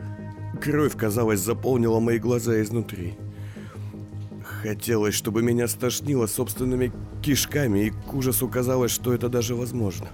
Кровь, 0.62 0.96
казалось, 0.96 1.40
заполнила 1.40 1.98
мои 1.98 2.20
глаза 2.20 2.62
изнутри. 2.62 3.14
Хотелось, 4.62 5.14
чтобы 5.14 5.42
меня 5.42 5.66
стошнило 5.66 6.28
собственными 6.28 6.92
кишками, 7.20 7.86
и 7.86 7.90
к 7.90 8.14
ужасу 8.14 8.46
казалось, 8.46 8.92
что 8.92 9.12
это 9.12 9.28
даже 9.28 9.56
возможно. 9.56 10.06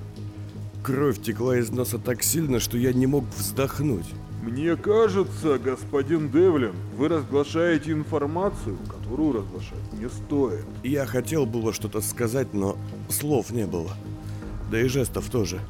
Кровь 0.82 1.21
текла 1.21 1.59
из 1.59 1.68
носа 1.68 1.99
так 1.99 2.23
сильно, 2.23 2.59
что 2.59 2.78
я 2.78 2.94
не 2.94 3.06
мог 3.06 3.26
вздохнуть. 3.37 4.06
Мне 4.42 4.75
кажется, 4.75 5.56
господин 5.56 6.28
Девлин, 6.28 6.75
вы 6.96 7.06
разглашаете 7.06 7.92
информацию, 7.92 8.76
которую 8.88 9.34
разглашать 9.34 9.92
не 9.92 10.08
стоит. 10.08 10.64
Я 10.82 11.06
хотел 11.06 11.46
было 11.46 11.72
что-то 11.72 12.00
сказать, 12.00 12.52
но 12.52 12.76
слов 13.08 13.52
не 13.52 13.66
было. 13.66 13.92
Да 14.68 14.80
и 14.80 14.88
жестов 14.88 15.30
тоже. 15.30 15.61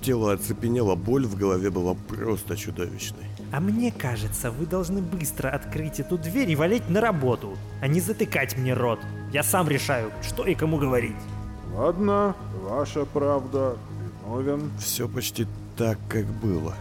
Тело 0.00 0.32
оцепенело, 0.32 0.94
боль 0.94 1.26
в 1.26 1.34
голове 1.36 1.70
была 1.70 1.94
просто 1.94 2.56
чудовищной. 2.56 3.26
А 3.50 3.58
мне 3.58 3.90
кажется, 3.90 4.52
вы 4.52 4.66
должны 4.66 5.02
быстро 5.02 5.48
открыть 5.48 5.98
эту 5.98 6.16
дверь 6.16 6.52
и 6.52 6.56
валить 6.56 6.88
на 6.88 7.00
работу, 7.00 7.58
а 7.80 7.88
не 7.88 8.00
затыкать 8.00 8.56
мне 8.56 8.74
рот. 8.74 9.00
Я 9.32 9.42
сам 9.42 9.68
решаю, 9.68 10.12
что 10.22 10.44
и 10.46 10.54
кому 10.54 10.78
говорить. 10.78 11.16
Ладно, 11.74 12.36
ваша 12.62 13.06
правда, 13.06 13.76
виновен. 14.24 14.70
Все 14.78 15.08
почти 15.08 15.48
так, 15.76 15.98
как 16.08 16.26
было. 16.26 16.74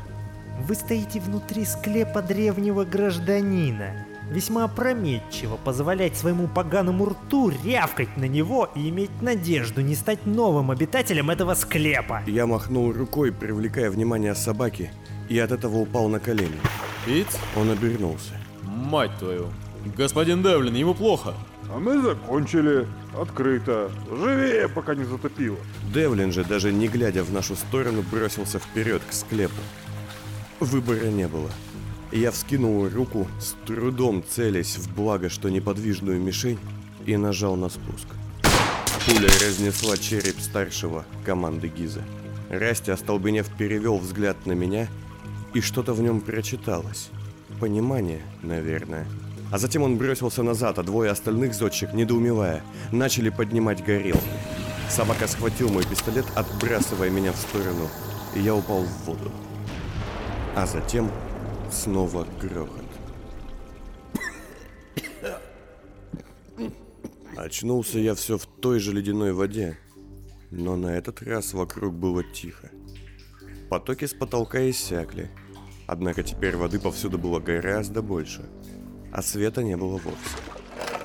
Вы 0.59 0.75
стоите 0.75 1.19
внутри 1.19 1.65
склепа 1.65 2.21
древнего 2.21 2.85
гражданина. 2.85 4.05
Весьма 4.29 4.65
опрометчиво 4.65 5.57
позволять 5.57 6.15
своему 6.15 6.47
поганому 6.47 7.05
рту 7.05 7.51
рявкать 7.63 8.15
на 8.17 8.25
него 8.25 8.69
и 8.75 8.89
иметь 8.89 9.21
надежду 9.21 9.81
не 9.81 9.95
стать 9.95 10.25
новым 10.25 10.71
обитателем 10.71 11.29
этого 11.29 11.55
склепа. 11.55 12.21
Я 12.25 12.45
махнул 12.45 12.91
рукой, 12.93 13.31
привлекая 13.31 13.91
внимание 13.91 14.35
собаки, 14.35 14.91
и 15.27 15.37
от 15.39 15.51
этого 15.51 15.77
упал 15.77 16.07
на 16.07 16.19
колени. 16.19 16.55
Пит? 17.05 17.27
Он 17.57 17.69
обернулся. 17.69 18.33
Мать 18.63 19.11
твою. 19.19 19.47
Господин 19.97 20.41
Девлин, 20.41 20.73
ему 20.75 20.93
плохо. 20.93 21.33
А 21.73 21.79
мы 21.79 22.01
закончили. 22.01 22.87
Открыто. 23.19 23.91
Живее, 24.09 24.69
пока 24.69 24.95
не 24.95 25.03
затопило. 25.03 25.57
Девлин 25.93 26.31
же, 26.31 26.43
даже 26.43 26.71
не 26.71 26.87
глядя 26.87 27.23
в 27.23 27.31
нашу 27.31 27.55
сторону, 27.55 28.03
бросился 28.09 28.59
вперед 28.59 29.01
к 29.07 29.13
склепу. 29.13 29.61
Выбора 30.59 31.07
не 31.07 31.27
было. 31.27 31.49
Я 32.11 32.31
вскинул 32.31 32.87
руку, 32.87 33.27
с 33.39 33.55
трудом 33.65 34.23
целясь 34.27 34.77
в 34.77 34.93
благо, 34.93 35.29
что 35.29 35.49
неподвижную 35.49 36.21
мишень, 36.21 36.59
и 37.05 37.17
нажал 37.17 37.55
на 37.55 37.69
спуск. 37.69 38.07
Пуля 39.05 39.27
разнесла 39.27 39.97
череп 39.97 40.39
старшего 40.39 41.05
команды 41.25 41.67
Гиза. 41.67 42.01
Расти, 42.49 42.91
остолбенев, 42.91 43.49
перевел 43.57 43.97
взгляд 43.97 44.45
на 44.45 44.53
меня, 44.53 44.87
и 45.53 45.61
что-то 45.61 45.93
в 45.93 46.01
нем 46.01 46.21
прочиталось. 46.21 47.09
Понимание, 47.59 48.21
наверное. 48.43 49.07
А 49.51 49.57
затем 49.57 49.83
он 49.83 49.97
бросился 49.97 50.43
назад, 50.43 50.79
а 50.79 50.83
двое 50.83 51.11
остальных 51.11 51.53
зодчих, 51.53 51.93
недоумевая, 51.93 52.63
начали 52.91 53.29
поднимать 53.29 53.83
горелки. 53.83 54.23
Собака 54.89 55.27
схватил 55.27 55.69
мой 55.69 55.83
пистолет, 55.83 56.25
отбрасывая 56.35 57.09
меня 57.09 57.31
в 57.33 57.37
сторону, 57.37 57.89
и 58.35 58.39
я 58.39 58.55
упал 58.55 58.83
в 58.83 59.05
воду. 59.05 59.31
А 60.55 60.67
затем 60.67 61.09
снова 61.71 62.27
грохот. 62.39 62.85
Очнулся 67.35 67.97
я 67.97 68.13
все 68.13 68.37
в 68.37 68.45
той 68.45 68.79
же 68.79 68.93
ледяной 68.93 69.33
воде, 69.33 69.79
но 70.51 70.75
на 70.75 70.95
этот 70.95 71.23
раз 71.23 71.53
вокруг 71.53 71.95
было 71.95 72.23
тихо. 72.23 72.69
Потоки 73.69 74.05
с 74.05 74.13
потолка 74.13 74.69
иссякли, 74.69 75.31
однако 75.87 76.21
теперь 76.21 76.55
воды 76.55 76.79
повсюду 76.79 77.17
было 77.17 77.39
гораздо 77.39 78.03
больше, 78.03 78.47
а 79.11 79.23
света 79.23 79.63
не 79.63 79.75
было 79.75 79.97
вовсе. 79.97 80.37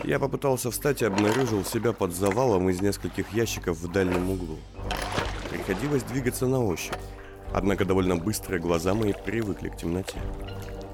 Я 0.04 0.18
попытался 0.18 0.70
встать 0.70 1.00
и 1.00 1.06
обнаружил 1.06 1.64
себя 1.64 1.94
под 1.94 2.14
завалом 2.14 2.68
из 2.68 2.82
нескольких 2.82 3.32
ящиков 3.32 3.78
в 3.78 3.90
дальнем 3.90 4.30
углу. 4.30 4.58
Приходилось 5.50 6.02
двигаться 6.02 6.46
на 6.46 6.62
ощупь, 6.62 6.94
однако 7.52 7.84
довольно 7.84 8.16
быстро 8.16 8.58
глаза 8.58 8.94
мои 8.94 9.12
привыкли 9.12 9.68
к 9.68 9.76
темноте. 9.76 10.18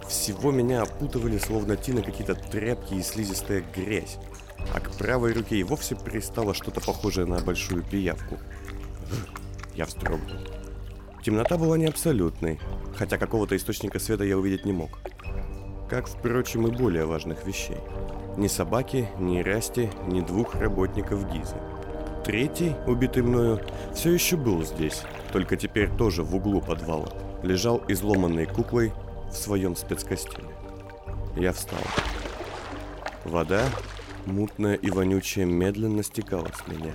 Всего 0.08 0.52
меня 0.52 0.82
опутывали 0.82 1.38
словно 1.38 1.76
тина 1.76 2.02
какие-то 2.02 2.34
тряпки 2.34 2.94
и 2.94 3.02
слизистая 3.02 3.64
грязь, 3.75 4.18
а 4.75 4.80
к 4.80 4.90
правой 4.92 5.32
руке 5.32 5.56
и 5.56 5.64
вовсе 5.64 5.96
пристало 5.96 6.54
что-то 6.54 6.80
похожее 6.80 7.26
на 7.26 7.40
большую 7.40 7.82
пиявку. 7.82 8.38
Я 9.75 9.87
вздрогнул. 9.87 10.38
Темнота 11.25 11.56
была 11.56 11.78
не 11.78 11.87
абсолютной, 11.87 12.61
хотя 12.96 13.16
какого-то 13.16 13.56
источника 13.56 13.99
света 13.99 14.25
я 14.25 14.37
увидеть 14.37 14.66
не 14.66 14.73
мог. 14.73 14.90
Как, 15.88 16.06
впрочем, 16.06 16.66
и 16.66 16.70
более 16.70 17.06
важных 17.06 17.46
вещей. 17.46 17.78
Ни 18.37 18.46
собаки, 18.46 19.08
ни 19.18 19.40
Расти, 19.40 19.90
ни 20.06 20.20
двух 20.20 20.54
работников 20.54 21.30
Гизы. 21.32 21.56
Третий, 22.24 22.72
убитый 22.86 23.22
мною, 23.22 23.60
все 23.94 24.10
еще 24.10 24.36
был 24.36 24.64
здесь, 24.64 25.02
только 25.30 25.58
теперь 25.58 25.90
тоже 25.90 26.22
в 26.22 26.34
углу 26.34 26.62
подвала. 26.62 27.10
Лежал 27.42 27.82
изломанной 27.86 28.46
куклой 28.46 28.92
в 29.30 29.34
своем 29.34 29.76
спецкостюме. 29.76 30.48
Я 31.36 31.52
встал. 31.52 31.82
Вода, 33.24 33.68
мутная 34.24 34.74
и 34.74 34.90
вонючая, 34.90 35.44
медленно 35.44 36.02
стекала 36.02 36.48
с 36.48 36.66
меня. 36.66 36.92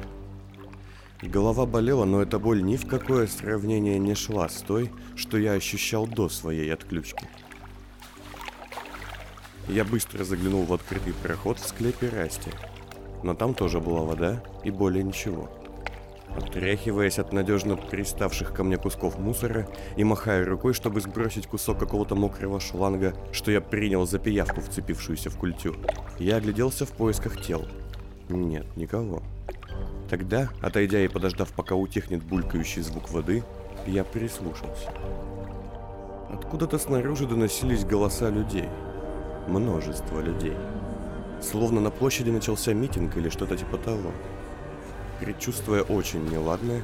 Голова 1.22 1.68
болела, 1.68 2.06
но 2.06 2.24
эта 2.24 2.40
боль 2.40 2.64
ни 2.64 2.76
в 2.76 2.88
какое 2.88 3.28
сравнение 3.28 4.00
не 4.00 4.16
шла 4.16 4.50
с 4.50 4.62
той, 4.62 4.90
что 5.16 5.38
я 5.38 5.54
ощущал 5.54 6.08
до 6.08 6.30
своей 6.30 6.74
отключки. 6.74 7.28
Я 9.68 9.86
быстро 9.86 10.24
заглянул 10.24 10.64
в 10.64 10.74
открытый 10.74 11.14
проход 11.14 11.60
в 11.60 11.68
склепе 11.68 12.10
Расти. 12.10 12.50
Но 13.24 13.34
там 13.34 13.54
тоже 13.54 13.80
была 13.80 14.02
вода 14.02 14.42
и 14.64 14.72
более 14.72 15.04
ничего. 15.04 15.50
Отряхиваясь 16.36 17.20
от 17.20 17.34
надежно 17.34 17.76
приставших 17.76 18.54
ко 18.54 18.64
мне 18.64 18.78
кусков 18.78 19.18
мусора 19.18 19.68
и 19.98 20.04
махая 20.04 20.46
рукой, 20.46 20.74
чтобы 20.74 21.02
сбросить 21.02 21.48
кусок 21.48 21.80
какого-то 21.80 22.16
мокрого 22.16 22.60
шланга, 22.60 23.14
что 23.32 23.52
я 23.52 23.62
принял 23.62 24.06
за 24.06 24.20
пиявку, 24.20 24.62
вцепившуюся 24.62 25.30
в 25.30 25.38
культю, 25.38 25.76
я 26.20 26.38
огляделся 26.38 26.86
в 26.86 26.92
поисках 26.92 27.42
тел. 27.42 27.66
Нет, 28.30 28.66
никого. 28.78 29.24
Тогда, 30.10 30.50
отойдя 30.62 31.02
и 31.02 31.08
подождав, 31.08 31.52
пока 31.52 31.76
утихнет 31.76 32.24
булькающий 32.24 32.84
звук 32.84 33.10
воды, 33.10 33.44
я 33.88 34.04
прислушался. 34.04 34.92
Откуда-то 36.32 36.78
снаружи 36.78 37.26
доносились 37.26 37.86
голоса 37.86 38.30
людей. 38.30 38.70
Множество 39.48 40.20
людей. 40.20 40.56
Словно 41.42 41.82
на 41.82 41.92
площади 41.92 42.30
начался 42.30 42.74
митинг 42.74 43.18
или 43.18 43.30
что-то 43.30 43.58
типа 43.58 43.78
того. 43.78 44.12
Предчувствуя 45.20 45.84
очень 45.84 46.26
неладное, 46.30 46.84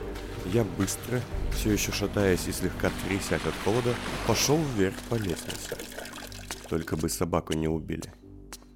я 0.54 0.64
быстро, 0.78 1.22
все 1.52 1.72
еще 1.72 1.92
шатаясь 1.92 2.48
и 2.48 2.52
слегка 2.52 2.92
трясясь 3.08 3.46
от 3.46 3.54
холода, 3.64 3.94
пошел 4.28 4.60
вверх 4.76 4.96
по 5.10 5.16
лестнице. 5.16 5.78
Только 6.70 6.98
бы 6.98 7.10
собаку 7.10 7.54
не 7.54 7.68
убили. 7.68 8.14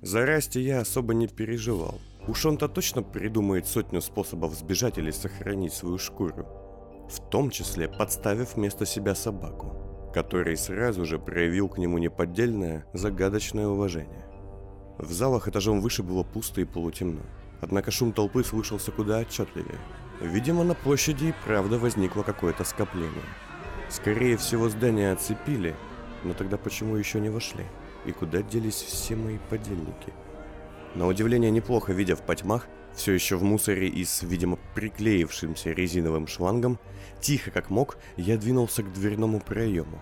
За 0.01 0.25
Расти 0.25 0.61
я 0.61 0.79
особо 0.79 1.13
не 1.13 1.27
переживал. 1.27 1.99
Уж 2.27 2.45
он-то 2.45 2.67
точно 2.69 3.03
придумает 3.03 3.67
сотню 3.67 4.01
способов 4.01 4.53
сбежать 4.53 4.97
или 4.97 5.11
сохранить 5.11 5.73
свою 5.73 5.97
шкуру. 5.97 6.47
В 7.09 7.19
том 7.29 7.49
числе 7.49 7.89
подставив 7.89 8.55
вместо 8.55 8.85
себя 8.85 9.15
собаку, 9.15 10.11
который 10.13 10.55
сразу 10.55 11.05
же 11.05 11.17
проявил 11.19 11.67
к 11.67 11.77
нему 11.77 11.97
неподдельное, 11.97 12.85
загадочное 12.93 13.67
уважение. 13.67 14.28
В 14.99 15.13
залах 15.13 15.47
этажом 15.47 15.79
выше 15.79 16.03
было 16.03 16.23
пусто 16.23 16.59
и 16.59 16.65
полутемно. 16.65 17.21
Однако 17.61 17.89
шум 17.89 18.11
толпы 18.11 18.43
слышался 18.43 18.91
куда 18.91 19.19
отчетливее. 19.19 19.79
Видимо, 20.19 20.65
на 20.65 20.75
площади 20.75 21.27
и 21.27 21.33
правда 21.45 21.79
возникло 21.79 22.21
какое-то 22.21 22.65
скопление. 22.65 23.23
Скорее 23.89 24.35
всего, 24.35 24.67
здание 24.67 25.13
оцепили, 25.13 25.73
но 26.25 26.33
тогда 26.33 26.57
почему 26.57 26.97
еще 26.97 27.21
не 27.21 27.29
вошли? 27.29 27.63
И 28.05 28.11
куда 28.11 28.41
делись 28.41 28.75
все 28.75 29.15
мои 29.15 29.37
подельники? 29.49 30.13
На 30.95 31.07
удивление 31.07 31.49
неплохо 31.49 31.93
видя 31.93 32.17
в 32.17 32.21
потьмах, 32.21 32.67
все 32.93 33.13
еще 33.13 33.37
в 33.37 33.43
мусоре 33.43 33.87
и 33.87 34.03
с, 34.03 34.23
видимо, 34.23 34.59
приклеившимся 34.75 35.71
резиновым 35.71 36.27
шлангом, 36.27 36.77
тихо 37.21 37.51
как 37.51 37.69
мог, 37.69 37.97
я 38.17 38.37
двинулся 38.37 38.83
к 38.83 38.91
дверному 38.91 39.39
проему. 39.39 40.01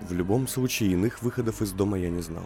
В 0.00 0.14
любом 0.14 0.48
случае, 0.48 0.92
иных 0.92 1.20
выходов 1.20 1.60
из 1.60 1.72
дома 1.72 1.98
я 1.98 2.08
не 2.08 2.22
знал. 2.22 2.44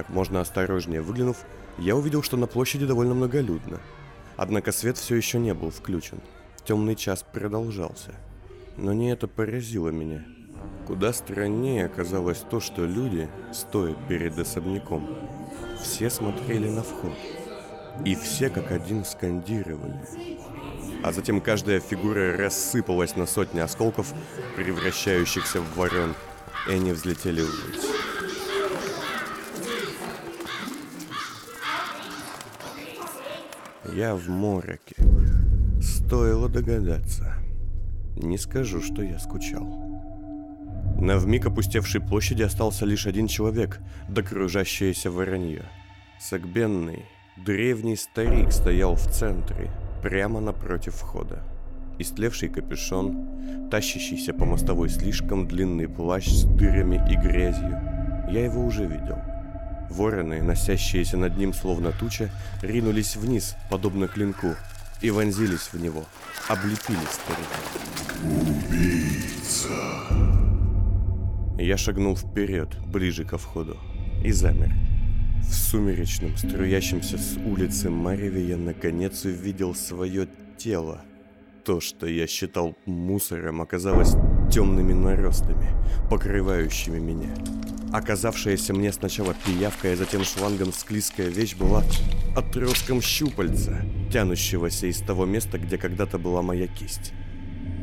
Как 0.00 0.08
можно 0.08 0.40
осторожнее 0.40 1.02
выглянув, 1.02 1.44
я 1.76 1.94
увидел, 1.94 2.22
что 2.22 2.38
на 2.38 2.46
площади 2.46 2.86
довольно 2.86 3.12
многолюдно. 3.12 3.80
Однако 4.38 4.72
свет 4.72 4.96
все 4.96 5.14
еще 5.14 5.38
не 5.38 5.52
был 5.52 5.68
включен. 5.68 6.22
Темный 6.64 6.96
час 6.96 7.22
продолжался. 7.22 8.14
Но 8.78 8.94
не 8.94 9.12
это 9.12 9.28
поразило 9.28 9.90
меня. 9.90 10.24
Куда 10.86 11.12
страннее 11.12 11.84
оказалось 11.84 12.38
то, 12.38 12.60
что 12.60 12.86
люди, 12.86 13.28
стоя 13.52 13.94
перед 14.08 14.38
особняком, 14.38 15.06
все 15.82 16.08
смотрели 16.08 16.70
на 16.70 16.82
вход. 16.82 17.12
И 18.06 18.14
все 18.14 18.48
как 18.48 18.72
один 18.72 19.04
скандировали. 19.04 20.00
А 21.02 21.12
затем 21.12 21.42
каждая 21.42 21.80
фигура 21.80 22.38
рассыпалась 22.38 23.16
на 23.16 23.26
сотни 23.26 23.60
осколков, 23.60 24.14
превращающихся 24.56 25.60
в 25.60 25.76
ворон, 25.76 26.14
и 26.68 26.72
они 26.72 26.92
взлетели 26.92 27.42
ввысь. 27.42 27.89
Я 34.00 34.14
в 34.14 34.30
мороке. 34.30 34.96
Стоило 35.82 36.48
догадаться. 36.48 37.34
Не 38.16 38.38
скажу, 38.38 38.80
что 38.80 39.02
я 39.02 39.18
скучал. 39.18 39.66
На 40.98 41.18
вмиг 41.18 41.44
опустевшей 41.44 42.00
площади 42.00 42.42
остался 42.42 42.86
лишь 42.86 43.06
один 43.06 43.26
человек, 43.26 43.78
да 44.08 44.22
воронье. 45.10 45.66
Согбенный, 46.18 47.04
древний 47.44 47.96
старик 47.96 48.52
стоял 48.52 48.94
в 48.94 49.06
центре, 49.06 49.70
прямо 50.02 50.40
напротив 50.40 50.94
входа. 50.94 51.42
Истлевший 51.98 52.48
капюшон, 52.48 53.68
тащащийся 53.70 54.32
по 54.32 54.46
мостовой 54.46 54.88
слишком 54.88 55.46
длинный 55.46 55.88
плащ 55.88 56.26
с 56.26 56.44
дырами 56.44 57.06
и 57.12 57.16
грязью. 57.16 57.78
Я 58.30 58.46
его 58.46 58.64
уже 58.64 58.86
видел. 58.86 59.18
Вороны, 59.90 60.40
носящиеся 60.42 61.16
над 61.16 61.36
ним 61.36 61.52
словно 61.52 61.90
туча, 61.92 62.30
ринулись 62.62 63.16
вниз, 63.16 63.56
подобно 63.68 64.06
клинку, 64.06 64.54
и 65.00 65.10
вонзились 65.10 65.72
в 65.72 65.80
него, 65.80 66.04
облепили 66.48 66.98
старика. 67.10 67.56
«Убийца!» 68.24 69.68
Я 71.58 71.76
шагнул 71.76 72.16
вперед, 72.16 72.68
ближе 72.86 73.24
ко 73.24 73.36
входу, 73.36 73.76
и 74.24 74.30
замер. 74.32 74.70
В 75.42 75.52
сумеречном, 75.52 76.36
струящемся 76.36 77.18
с 77.18 77.36
улицы 77.44 77.90
Мареве 77.90 78.46
я 78.46 78.56
наконец 78.56 79.24
увидел 79.24 79.74
свое 79.74 80.28
тело. 80.56 81.02
То, 81.64 81.80
что 81.80 82.06
я 82.06 82.26
считал 82.26 82.76
мусором, 82.86 83.60
оказалось 83.60 84.14
темными 84.50 84.92
наростами, 84.92 85.66
покрывающими 86.08 86.98
меня. 86.98 87.34
Оказавшаяся 87.92 88.72
мне 88.72 88.92
сначала 88.92 89.34
пиявкой, 89.34 89.94
а 89.94 89.96
затем 89.96 90.24
шлангом 90.24 90.72
склизкая 90.72 91.28
вещь 91.28 91.56
была 91.56 91.82
отростком 92.36 93.02
щупальца, 93.02 93.82
тянущегося 94.12 94.86
из 94.86 94.98
того 94.98 95.26
места, 95.26 95.58
где 95.58 95.76
когда-то 95.76 96.18
была 96.18 96.40
моя 96.40 96.68
кисть. 96.68 97.12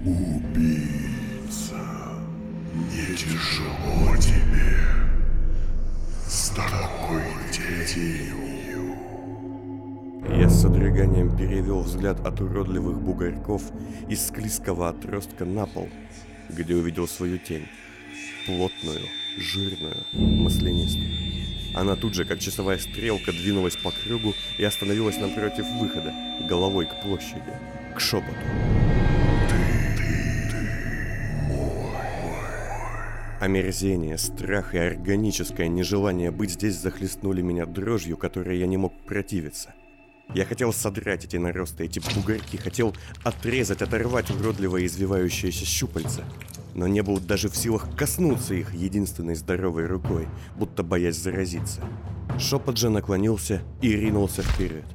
Убийца, 0.05 1.75
не 2.73 3.15
тяжело 3.15 4.15
тебе 4.15 4.77
с 6.25 6.49
такой 6.49 7.23
тенью. 7.51 8.47
Я 10.29 10.49
с 10.49 10.61
содроганием 10.61 11.35
перевел 11.35 11.81
взгляд 11.81 12.25
от 12.25 12.39
уродливых 12.39 12.99
бугорков 13.01 13.61
из 14.07 14.27
склизкого 14.27 14.89
отростка 14.89 15.43
на 15.43 15.65
пол, 15.65 15.89
где 16.49 16.75
увидел 16.75 17.07
свою 17.07 17.37
тень. 17.37 17.67
Плотную, 18.45 19.01
жирную, 19.37 19.97
маслянистую. 20.13 21.09
Она 21.73 21.95
тут 21.95 22.15
же, 22.15 22.25
как 22.25 22.39
часовая 22.39 22.79
стрелка, 22.79 23.31
двинулась 23.31 23.75
по 23.75 23.91
кругу 23.91 24.33
и 24.57 24.63
остановилась 24.63 25.17
напротив 25.17 25.65
выхода, 25.79 26.13
головой 26.49 26.87
к 26.87 27.01
площади, 27.01 27.53
к 27.95 27.99
шепоту. 27.99 28.33
Омерзение, 33.39 34.17
страх 34.17 34.73
и 34.73 34.79
органическое 34.79 35.67
нежелание 35.67 36.31
быть 36.31 36.51
здесь 36.51 36.75
захлестнули 36.75 37.43
меня 37.43 37.67
дрожью, 37.67 38.17
которой 38.17 38.57
я 38.57 38.65
не 38.65 38.77
мог 38.77 38.99
противиться. 39.05 39.75
Я 40.33 40.43
хотел 40.43 40.73
содрать 40.73 41.23
эти 41.25 41.37
наросты, 41.37 41.85
эти 41.85 41.99
бугорки, 41.99 42.57
хотел 42.57 42.95
отрезать, 43.23 43.83
оторвать 43.83 44.31
уродливое 44.31 44.87
извивающееся 44.87 45.65
щупальце, 45.65 46.23
но 46.77 46.87
не 46.87 47.01
был 47.01 47.19
даже 47.19 47.49
в 47.49 47.57
силах 47.57 47.93
коснуться 47.97 48.53
их 48.53 48.73
единственной 48.73 49.35
здоровой 49.35 49.87
рукой, 49.87 50.27
будто 50.55 50.83
боясь 50.83 51.17
заразиться. 51.17 51.81
Шепот 52.39 52.77
же 52.77 52.89
наклонился 52.89 53.61
и 53.81 53.91
ринулся 53.91 54.43
вперед. 54.43 54.85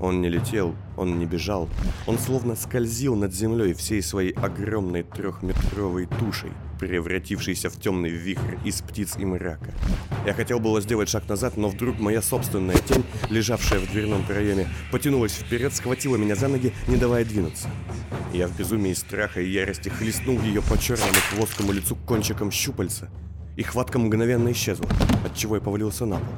Он 0.00 0.20
не 0.20 0.28
летел, 0.28 0.74
он 0.96 1.18
не 1.18 1.26
бежал, 1.26 1.68
он 2.06 2.18
словно 2.18 2.56
скользил 2.56 3.14
над 3.14 3.32
землей 3.32 3.74
всей 3.74 4.02
своей 4.02 4.32
огромной 4.32 5.02
трехметровой 5.04 6.06
тушей, 6.06 6.50
превратившейся 6.80 7.70
в 7.70 7.80
темный 7.80 8.10
вихрь 8.10 8.56
из 8.64 8.82
птиц 8.82 9.16
и 9.18 9.24
мрака. 9.24 9.72
Я 10.26 10.34
хотел 10.34 10.58
было 10.58 10.80
сделать 10.80 11.08
шаг 11.08 11.28
назад, 11.28 11.56
но 11.56 11.68
вдруг 11.68 12.00
моя 12.00 12.22
собственная 12.22 12.76
тень, 12.76 13.04
лежавшая 13.30 13.78
в 13.80 13.90
дверном 13.90 14.24
проеме, 14.24 14.68
потянулась 14.90 15.32
вперед, 15.32 15.74
схватила 15.74 16.16
меня 16.16 16.34
за 16.34 16.48
ноги, 16.48 16.72
не 16.88 16.96
давая 16.96 17.24
двинуться. 17.24 17.68
Я 18.32 18.48
в 18.48 18.56
безумии 18.56 18.94
страха 18.94 19.40
и 19.40 19.48
ярости 19.48 19.88
хлестнул 19.88 20.40
ее 20.40 20.60
по 20.60 20.76
черному 20.76 21.18
плоскому 21.34 21.72
лицу 21.72 21.96
кончиком 21.96 22.50
щупальца, 22.50 23.10
и 23.56 23.62
хватка 23.62 23.98
мгновенно 23.98 24.50
исчезла, 24.50 24.88
отчего 25.24 25.54
я 25.54 25.62
повалился 25.62 26.04
на 26.04 26.16
пол 26.16 26.34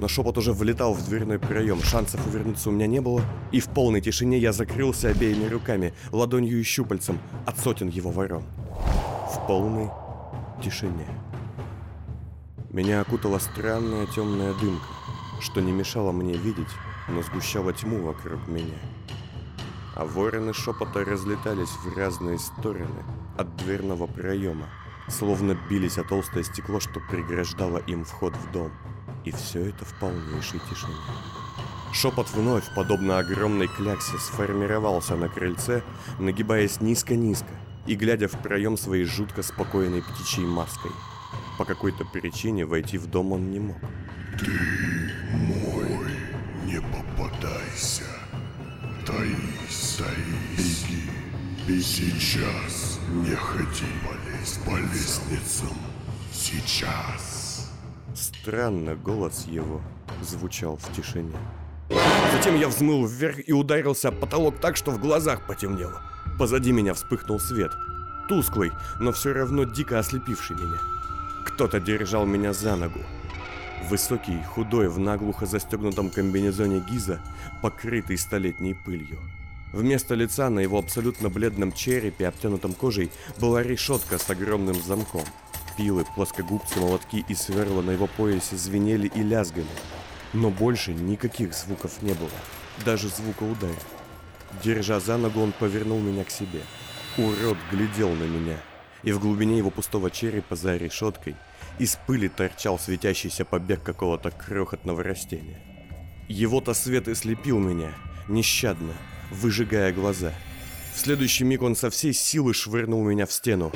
но 0.00 0.08
шепот 0.08 0.38
уже 0.38 0.52
влетал 0.52 0.94
в 0.94 1.04
дверной 1.04 1.38
проем, 1.38 1.82
шансов 1.82 2.26
увернуться 2.26 2.70
у 2.70 2.72
меня 2.72 2.86
не 2.86 3.00
было, 3.00 3.22
и 3.52 3.60
в 3.60 3.68
полной 3.68 4.00
тишине 4.00 4.38
я 4.38 4.52
закрылся 4.52 5.10
обеими 5.10 5.46
руками, 5.46 5.92
ладонью 6.10 6.58
и 6.58 6.62
щупальцем 6.62 7.18
от 7.46 7.58
сотен 7.58 7.88
его 7.88 8.10
ворон. 8.10 8.42
В 9.30 9.46
полной 9.46 9.90
тишине. 10.64 11.06
Меня 12.70 13.02
окутала 13.02 13.38
странная 13.38 14.06
темная 14.06 14.54
дымка, 14.54 14.86
что 15.40 15.60
не 15.60 15.70
мешало 15.70 16.12
мне 16.12 16.34
видеть, 16.34 16.70
но 17.08 17.22
сгущала 17.22 17.72
тьму 17.74 18.00
вокруг 18.02 18.48
меня. 18.48 18.78
А 19.94 20.06
вороны 20.06 20.54
шепота 20.54 21.04
разлетались 21.04 21.76
в 21.84 21.94
разные 21.94 22.38
стороны 22.38 23.04
от 23.36 23.54
дверного 23.56 24.06
проема, 24.06 24.66
словно 25.08 25.58
бились 25.68 25.98
о 25.98 26.04
толстое 26.04 26.42
стекло, 26.42 26.80
что 26.80 27.00
преграждало 27.10 27.78
им 27.78 28.04
вход 28.04 28.34
в 28.34 28.50
дом. 28.52 28.72
И 29.24 29.30
все 29.32 29.68
это 29.68 29.84
в 29.84 29.98
полнейшей 29.98 30.60
тишине. 30.70 30.94
Шепот 31.92 32.30
вновь, 32.30 32.64
подобно 32.74 33.18
огромной 33.18 33.66
кляксе, 33.66 34.16
сформировался 34.18 35.16
на 35.16 35.28
крыльце, 35.28 35.82
нагибаясь 36.18 36.80
низко-низко 36.80 37.48
и 37.86 37.96
глядя 37.96 38.28
в 38.28 38.40
проем 38.42 38.76
своей 38.76 39.04
жутко 39.04 39.42
спокойной 39.42 40.02
птичьей 40.02 40.46
маской. 40.46 40.92
По 41.58 41.64
какой-то 41.64 42.04
причине 42.04 42.64
войти 42.64 42.98
в 42.98 43.06
дом 43.06 43.32
он 43.32 43.50
не 43.50 43.58
мог. 43.60 43.78
Ты 44.38 44.52
мой, 45.32 45.86
не 46.64 46.80
попадайся. 46.80 48.04
Таись, 49.04 49.98
таись, 49.98 50.86
беги. 50.86 51.10
И 51.68 51.80
сейчас 51.80 53.00
не 53.10 53.34
ходи 53.34 53.86
по 54.64 54.76
лестницам. 54.76 55.76
Сейчас. 56.32 57.29
Странно 58.50 58.96
голос 58.96 59.46
его, 59.46 59.80
звучал 60.22 60.76
в 60.76 60.92
тишине. 60.92 61.36
Затем 62.32 62.58
я 62.58 62.66
взмыл 62.66 63.06
вверх 63.06 63.36
и 63.46 63.52
ударился 63.52 64.08
об 64.08 64.18
потолок 64.18 64.58
так, 64.58 64.76
что 64.76 64.90
в 64.90 65.00
глазах 65.00 65.46
потемнело. 65.46 66.02
Позади 66.36 66.72
меня 66.72 66.94
вспыхнул 66.94 67.38
свет. 67.38 67.70
Тусклый, 68.28 68.72
но 68.98 69.12
все 69.12 69.32
равно 69.32 69.62
дико 69.62 70.00
ослепивший 70.00 70.56
меня. 70.56 70.80
Кто-то 71.46 71.78
держал 71.78 72.26
меня 72.26 72.52
за 72.52 72.74
ногу. 72.74 72.98
Высокий, 73.88 74.42
худой, 74.42 74.88
в 74.88 74.98
наглухо 74.98 75.46
застегнутом 75.46 76.10
комбинезоне 76.10 76.80
Гиза, 76.90 77.20
покрытый 77.62 78.18
столетней 78.18 78.74
пылью. 78.74 79.20
Вместо 79.72 80.16
лица 80.16 80.50
на 80.50 80.58
его 80.58 80.76
абсолютно 80.76 81.28
бледном 81.28 81.70
черепе, 81.70 82.26
обтянутом 82.26 82.72
кожей, 82.72 83.12
была 83.38 83.62
решетка 83.62 84.18
с 84.18 84.28
огромным 84.28 84.74
замком. 84.82 85.22
Пилы, 85.76 86.04
плоскогубцы, 86.14 86.80
молотки 86.80 87.24
и 87.28 87.34
сверла 87.34 87.82
на 87.82 87.92
его 87.92 88.06
поясе 88.06 88.56
звенели 88.56 89.08
и 89.08 89.22
лязгали. 89.22 89.66
Но 90.32 90.50
больше 90.50 90.92
никаких 90.92 91.54
звуков 91.54 92.02
не 92.02 92.12
было, 92.12 92.30
даже 92.84 93.08
звука 93.08 93.44
удара. 93.44 93.74
Держа 94.62 95.00
за 95.00 95.16
ногу, 95.16 95.40
он 95.40 95.52
повернул 95.52 96.00
меня 96.00 96.24
к 96.24 96.30
себе. 96.30 96.60
Урод 97.16 97.58
глядел 97.70 98.10
на 98.10 98.24
меня, 98.24 98.56
и 99.02 99.12
в 99.12 99.20
глубине 99.20 99.58
его 99.58 99.70
пустого 99.70 100.10
черепа 100.10 100.56
за 100.56 100.76
решеткой 100.76 101.36
из 101.78 101.96
пыли 102.06 102.28
торчал 102.28 102.78
светящийся 102.78 103.44
побег 103.44 103.82
какого-то 103.82 104.30
крохотного 104.30 105.02
растения. 105.02 105.60
Его-то 106.28 106.74
свет 106.74 107.08
и 107.08 107.14
слепил 107.14 107.58
меня, 107.58 107.92
нещадно, 108.28 108.92
выжигая 109.30 109.92
глаза. 109.92 110.32
В 110.94 110.98
следующий 110.98 111.44
миг 111.44 111.62
он 111.62 111.74
со 111.74 111.90
всей 111.90 112.12
силы 112.12 112.54
швырнул 112.54 113.02
меня 113.04 113.26
в 113.26 113.32
стену. 113.32 113.72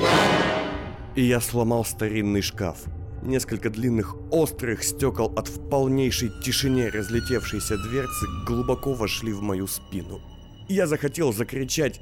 И 1.17 1.23
я 1.23 1.41
сломал 1.41 1.85
старинный 1.85 2.43
шкаф. 2.43 2.79
Несколько 3.23 3.71
длинных 3.71 4.17
острых 4.33 4.83
стекол 4.83 5.33
от 5.37 5.49
в 5.49 5.69
полнейшей 5.69 6.31
тишине 6.43 6.89
разлетевшейся 6.89 7.79
дверцы 7.79 8.27
глубоко 8.47 8.95
вошли 8.95 9.33
в 9.33 9.41
мою 9.41 9.69
спину. 9.69 10.21
Я 10.69 10.87
захотел 10.87 11.33
закричать 11.33 12.01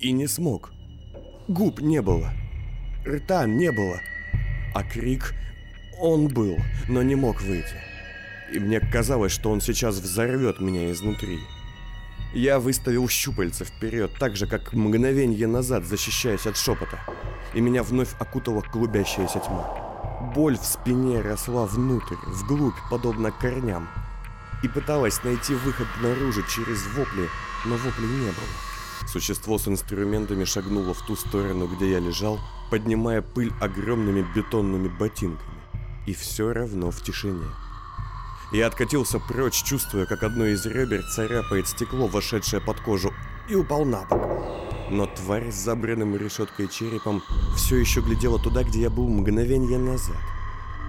и 0.00 0.10
не 0.10 0.26
смог. 0.26 0.72
Губ 1.46 1.80
не 1.80 2.02
было. 2.02 2.32
Рта 3.06 3.46
не 3.46 3.70
было. 3.70 4.00
А 4.74 4.82
крик, 4.82 5.32
он 6.00 6.28
был, 6.28 6.56
но 6.88 7.02
не 7.02 7.14
мог 7.14 7.40
выйти. 7.42 7.76
И 8.52 8.58
мне 8.58 8.80
казалось, 8.80 9.32
что 9.32 9.50
он 9.50 9.60
сейчас 9.60 9.98
взорвет 9.98 10.60
меня 10.60 10.90
изнутри. 10.90 11.38
Я 12.32 12.60
выставил 12.60 13.08
щупальца 13.08 13.64
вперед, 13.64 14.12
так 14.18 14.36
же, 14.36 14.46
как 14.46 14.72
мгновенье 14.72 15.48
назад, 15.48 15.84
защищаясь 15.84 16.46
от 16.46 16.56
шепота. 16.56 17.00
И 17.54 17.60
меня 17.60 17.82
вновь 17.82 18.14
окутала 18.20 18.60
клубящаяся 18.60 19.40
тьма. 19.40 20.30
Боль 20.34 20.56
в 20.56 20.64
спине 20.64 21.20
росла 21.20 21.66
внутрь, 21.66 22.14
вглубь, 22.26 22.76
подобно 22.88 23.32
корням. 23.32 23.88
И 24.62 24.68
пыталась 24.68 25.24
найти 25.24 25.54
выход 25.54 25.88
наружу 26.00 26.42
через 26.42 26.86
вопли, 26.94 27.28
но 27.64 27.76
воплей 27.76 28.08
не 28.08 28.26
было. 28.26 29.08
Существо 29.08 29.58
с 29.58 29.66
инструментами 29.66 30.44
шагнуло 30.44 30.94
в 30.94 31.04
ту 31.04 31.16
сторону, 31.16 31.66
где 31.66 31.90
я 31.90 31.98
лежал, 31.98 32.38
поднимая 32.70 33.22
пыль 33.22 33.52
огромными 33.60 34.24
бетонными 34.36 34.86
ботинками. 34.86 35.58
И 36.06 36.14
все 36.14 36.52
равно 36.52 36.92
в 36.92 37.02
тишине. 37.02 37.46
Я 38.52 38.66
откатился 38.66 39.20
прочь, 39.20 39.62
чувствуя, 39.62 40.06
как 40.06 40.24
одно 40.24 40.46
из 40.46 40.66
ребер 40.66 41.04
царапает 41.04 41.68
стекло, 41.68 42.08
вошедшее 42.08 42.60
под 42.60 42.80
кожу, 42.80 43.14
и 43.48 43.54
упал 43.54 43.84
на 43.84 44.04
бок. 44.04 44.20
Но 44.90 45.06
тварь 45.06 45.52
с 45.52 45.54
забранным 45.54 46.16
решеткой 46.16 46.66
черепом 46.66 47.22
все 47.56 47.76
еще 47.76 48.00
глядела 48.00 48.40
туда, 48.40 48.64
где 48.64 48.82
я 48.82 48.90
был 48.90 49.08
мгновение 49.08 49.78
назад. 49.78 50.16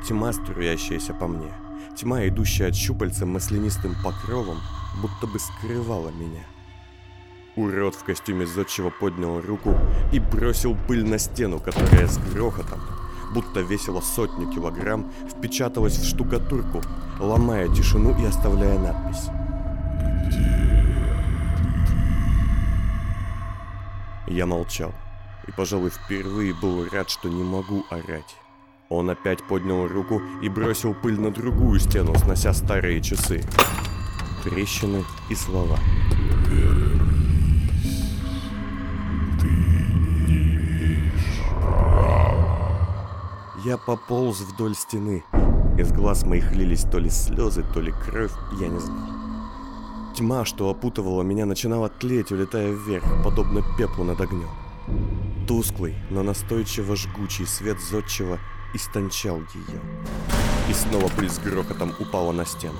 Тьма, 0.08 0.34
струящаяся 0.34 1.14
по 1.14 1.28
мне. 1.28 1.54
Тьма, 1.96 2.28
идущая 2.28 2.70
от 2.70 2.76
щупальца 2.76 3.28
маслянистым 3.28 3.96
покровом, 4.04 4.58
будто 5.00 5.28
бы 5.28 5.38
скрывала 5.38 6.10
меня. 6.10 6.44
Урод 7.56 7.94
в 7.94 8.04
костюме 8.04 8.48
зодчего 8.48 8.90
поднял 8.90 9.40
руку 9.40 9.78
и 10.12 10.20
бросил 10.20 10.76
пыль 10.88 11.06
на 11.06 11.20
стену, 11.20 11.60
которая 11.60 12.08
с 12.08 12.18
грохотом, 12.18 12.82
будто 13.34 13.62
весила 13.62 14.02
сотню 14.02 14.48
килограмм, 14.48 15.12
впечаталась 15.30 15.98
в 15.98 16.08
штукатурку, 16.08 16.82
ломая 17.20 17.68
тишину 17.70 18.16
и 18.22 18.26
оставляя 18.26 18.80
надпись. 18.80 19.30
Я 24.28 24.46
молчал 24.46 24.94
и, 25.48 25.52
пожалуй, 25.52 25.90
впервые 25.90 26.54
был 26.54 26.88
рад, 26.90 27.10
что 27.10 27.30
не 27.30 27.44
могу 27.44 27.86
орать. 27.90 28.36
Он 28.90 29.10
опять 29.10 29.44
поднял 29.44 29.88
руку 29.88 30.22
и 30.42 30.50
бросил 30.50 30.94
пыль 30.94 31.20
на 31.20 31.32
другую 31.32 31.80
стену, 31.80 32.14
снося 32.16 32.54
старые 32.54 33.02
часы. 33.02 33.44
Трещины 34.44 35.04
и 35.30 35.36
слова. 35.36 35.78
Я 43.64 43.78
пополз 43.78 44.40
вдоль 44.40 44.74
стены. 44.74 45.24
Из 45.78 45.92
глаз 45.92 46.24
моих 46.24 46.52
лились 46.52 46.82
то 46.82 46.98
ли 46.98 47.12
слезы, 47.12 47.64
то 47.74 47.80
ли 47.80 47.92
кровь, 47.92 48.32
я 48.60 48.68
не 48.68 48.80
знал. 48.80 49.08
Тьма, 50.16 50.46
что 50.46 50.70
опутывала 50.70 51.22
меня, 51.22 51.46
начинала 51.46 51.88
тлеть, 51.88 52.32
улетая 52.32 52.72
вверх, 52.72 53.04
подобно 53.24 53.62
пеплу 53.78 54.04
над 54.04 54.20
огнем. 54.20 54.50
Тусклый, 55.48 55.96
но 56.10 56.24
настойчиво 56.24 56.96
жгучий 56.96 57.46
свет 57.46 57.80
зодчего 57.80 58.40
истончал 58.74 59.38
ее. 59.54 59.80
И 60.68 60.74
снова 60.74 61.08
пыль 61.10 61.30
с 61.30 61.38
грохотом 61.38 61.94
упала 62.00 62.32
на 62.32 62.46
стену. 62.46 62.80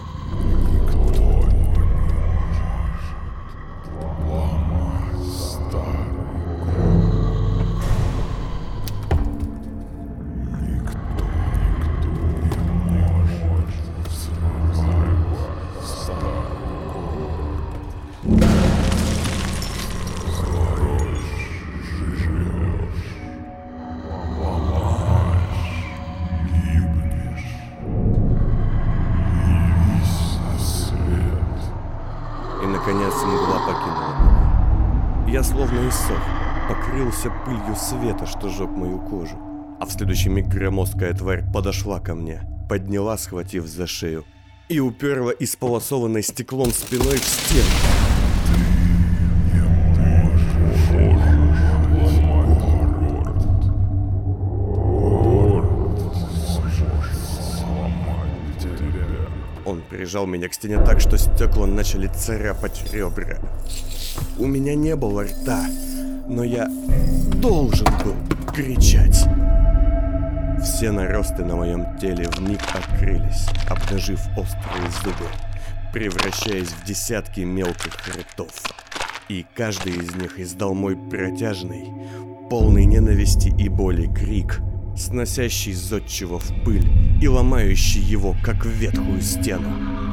Пылью 37.46 37.76
света, 37.76 38.26
что 38.26 38.50
жег 38.50 38.70
мою 38.70 39.00
кожу. 39.00 39.38
А 39.80 39.86
в 39.86 39.92
следующий 39.92 40.30
миг 40.30 40.48
громоздкая 40.48 41.14
тварь 41.14 41.44
подошла 41.52 42.00
ко 42.00 42.14
мне, 42.14 42.42
подняла, 42.70 43.18
схватив 43.18 43.66
за 43.66 43.88
шею, 43.88 44.26
и 44.70 44.80
уперла 44.80 45.32
исполосованной 45.38 46.24
стеклом 46.24 46.72
спиной 46.72 47.18
в 47.18 47.24
стену. 47.24 47.66
Он 59.66 59.82
прижал 59.90 60.26
меня 60.28 60.48
к 60.48 60.54
стене 60.54 60.78
так, 60.84 61.00
что 61.00 61.18
стекла 61.18 61.66
начали 61.66 62.08
царапать 62.08 62.92
ребра. 62.94 63.40
У 64.38 64.46
меня 64.46 64.76
не 64.76 64.96
было 64.96 65.24
рта, 65.24 65.66
но 66.32 66.46
я 66.46 66.68
должен 67.42 67.88
был 68.04 68.16
кричать. 68.54 69.28
Все 70.64 70.92
наросты 70.92 71.44
на 71.44 71.58
моем 71.58 71.98
теле 72.00 72.30
вмиг 72.38 72.62
открылись, 72.74 73.48
обнажив 73.70 74.22
острые 74.38 74.90
зубы, 75.04 75.28
превращаясь 75.92 76.70
в 76.70 76.86
десятки 76.86 77.42
мелких 77.42 77.94
ртов. 78.08 78.54
И 79.28 79.46
каждый 79.56 79.94
из 79.94 80.16
них 80.16 80.40
издал 80.40 80.74
мой 80.74 80.96
протяжный, 80.96 81.92
полный 82.50 82.86
ненависти 82.86 83.54
и 83.58 83.68
боли 83.68 84.08
крик, 84.08 84.62
сносящий 84.96 85.74
зодчего 85.74 86.40
в 86.40 86.64
пыль 86.64 86.88
и 87.22 87.28
ломающий 87.28 88.02
его, 88.02 88.36
как 88.42 88.66
ветхую 88.66 89.22
стену. 89.22 90.11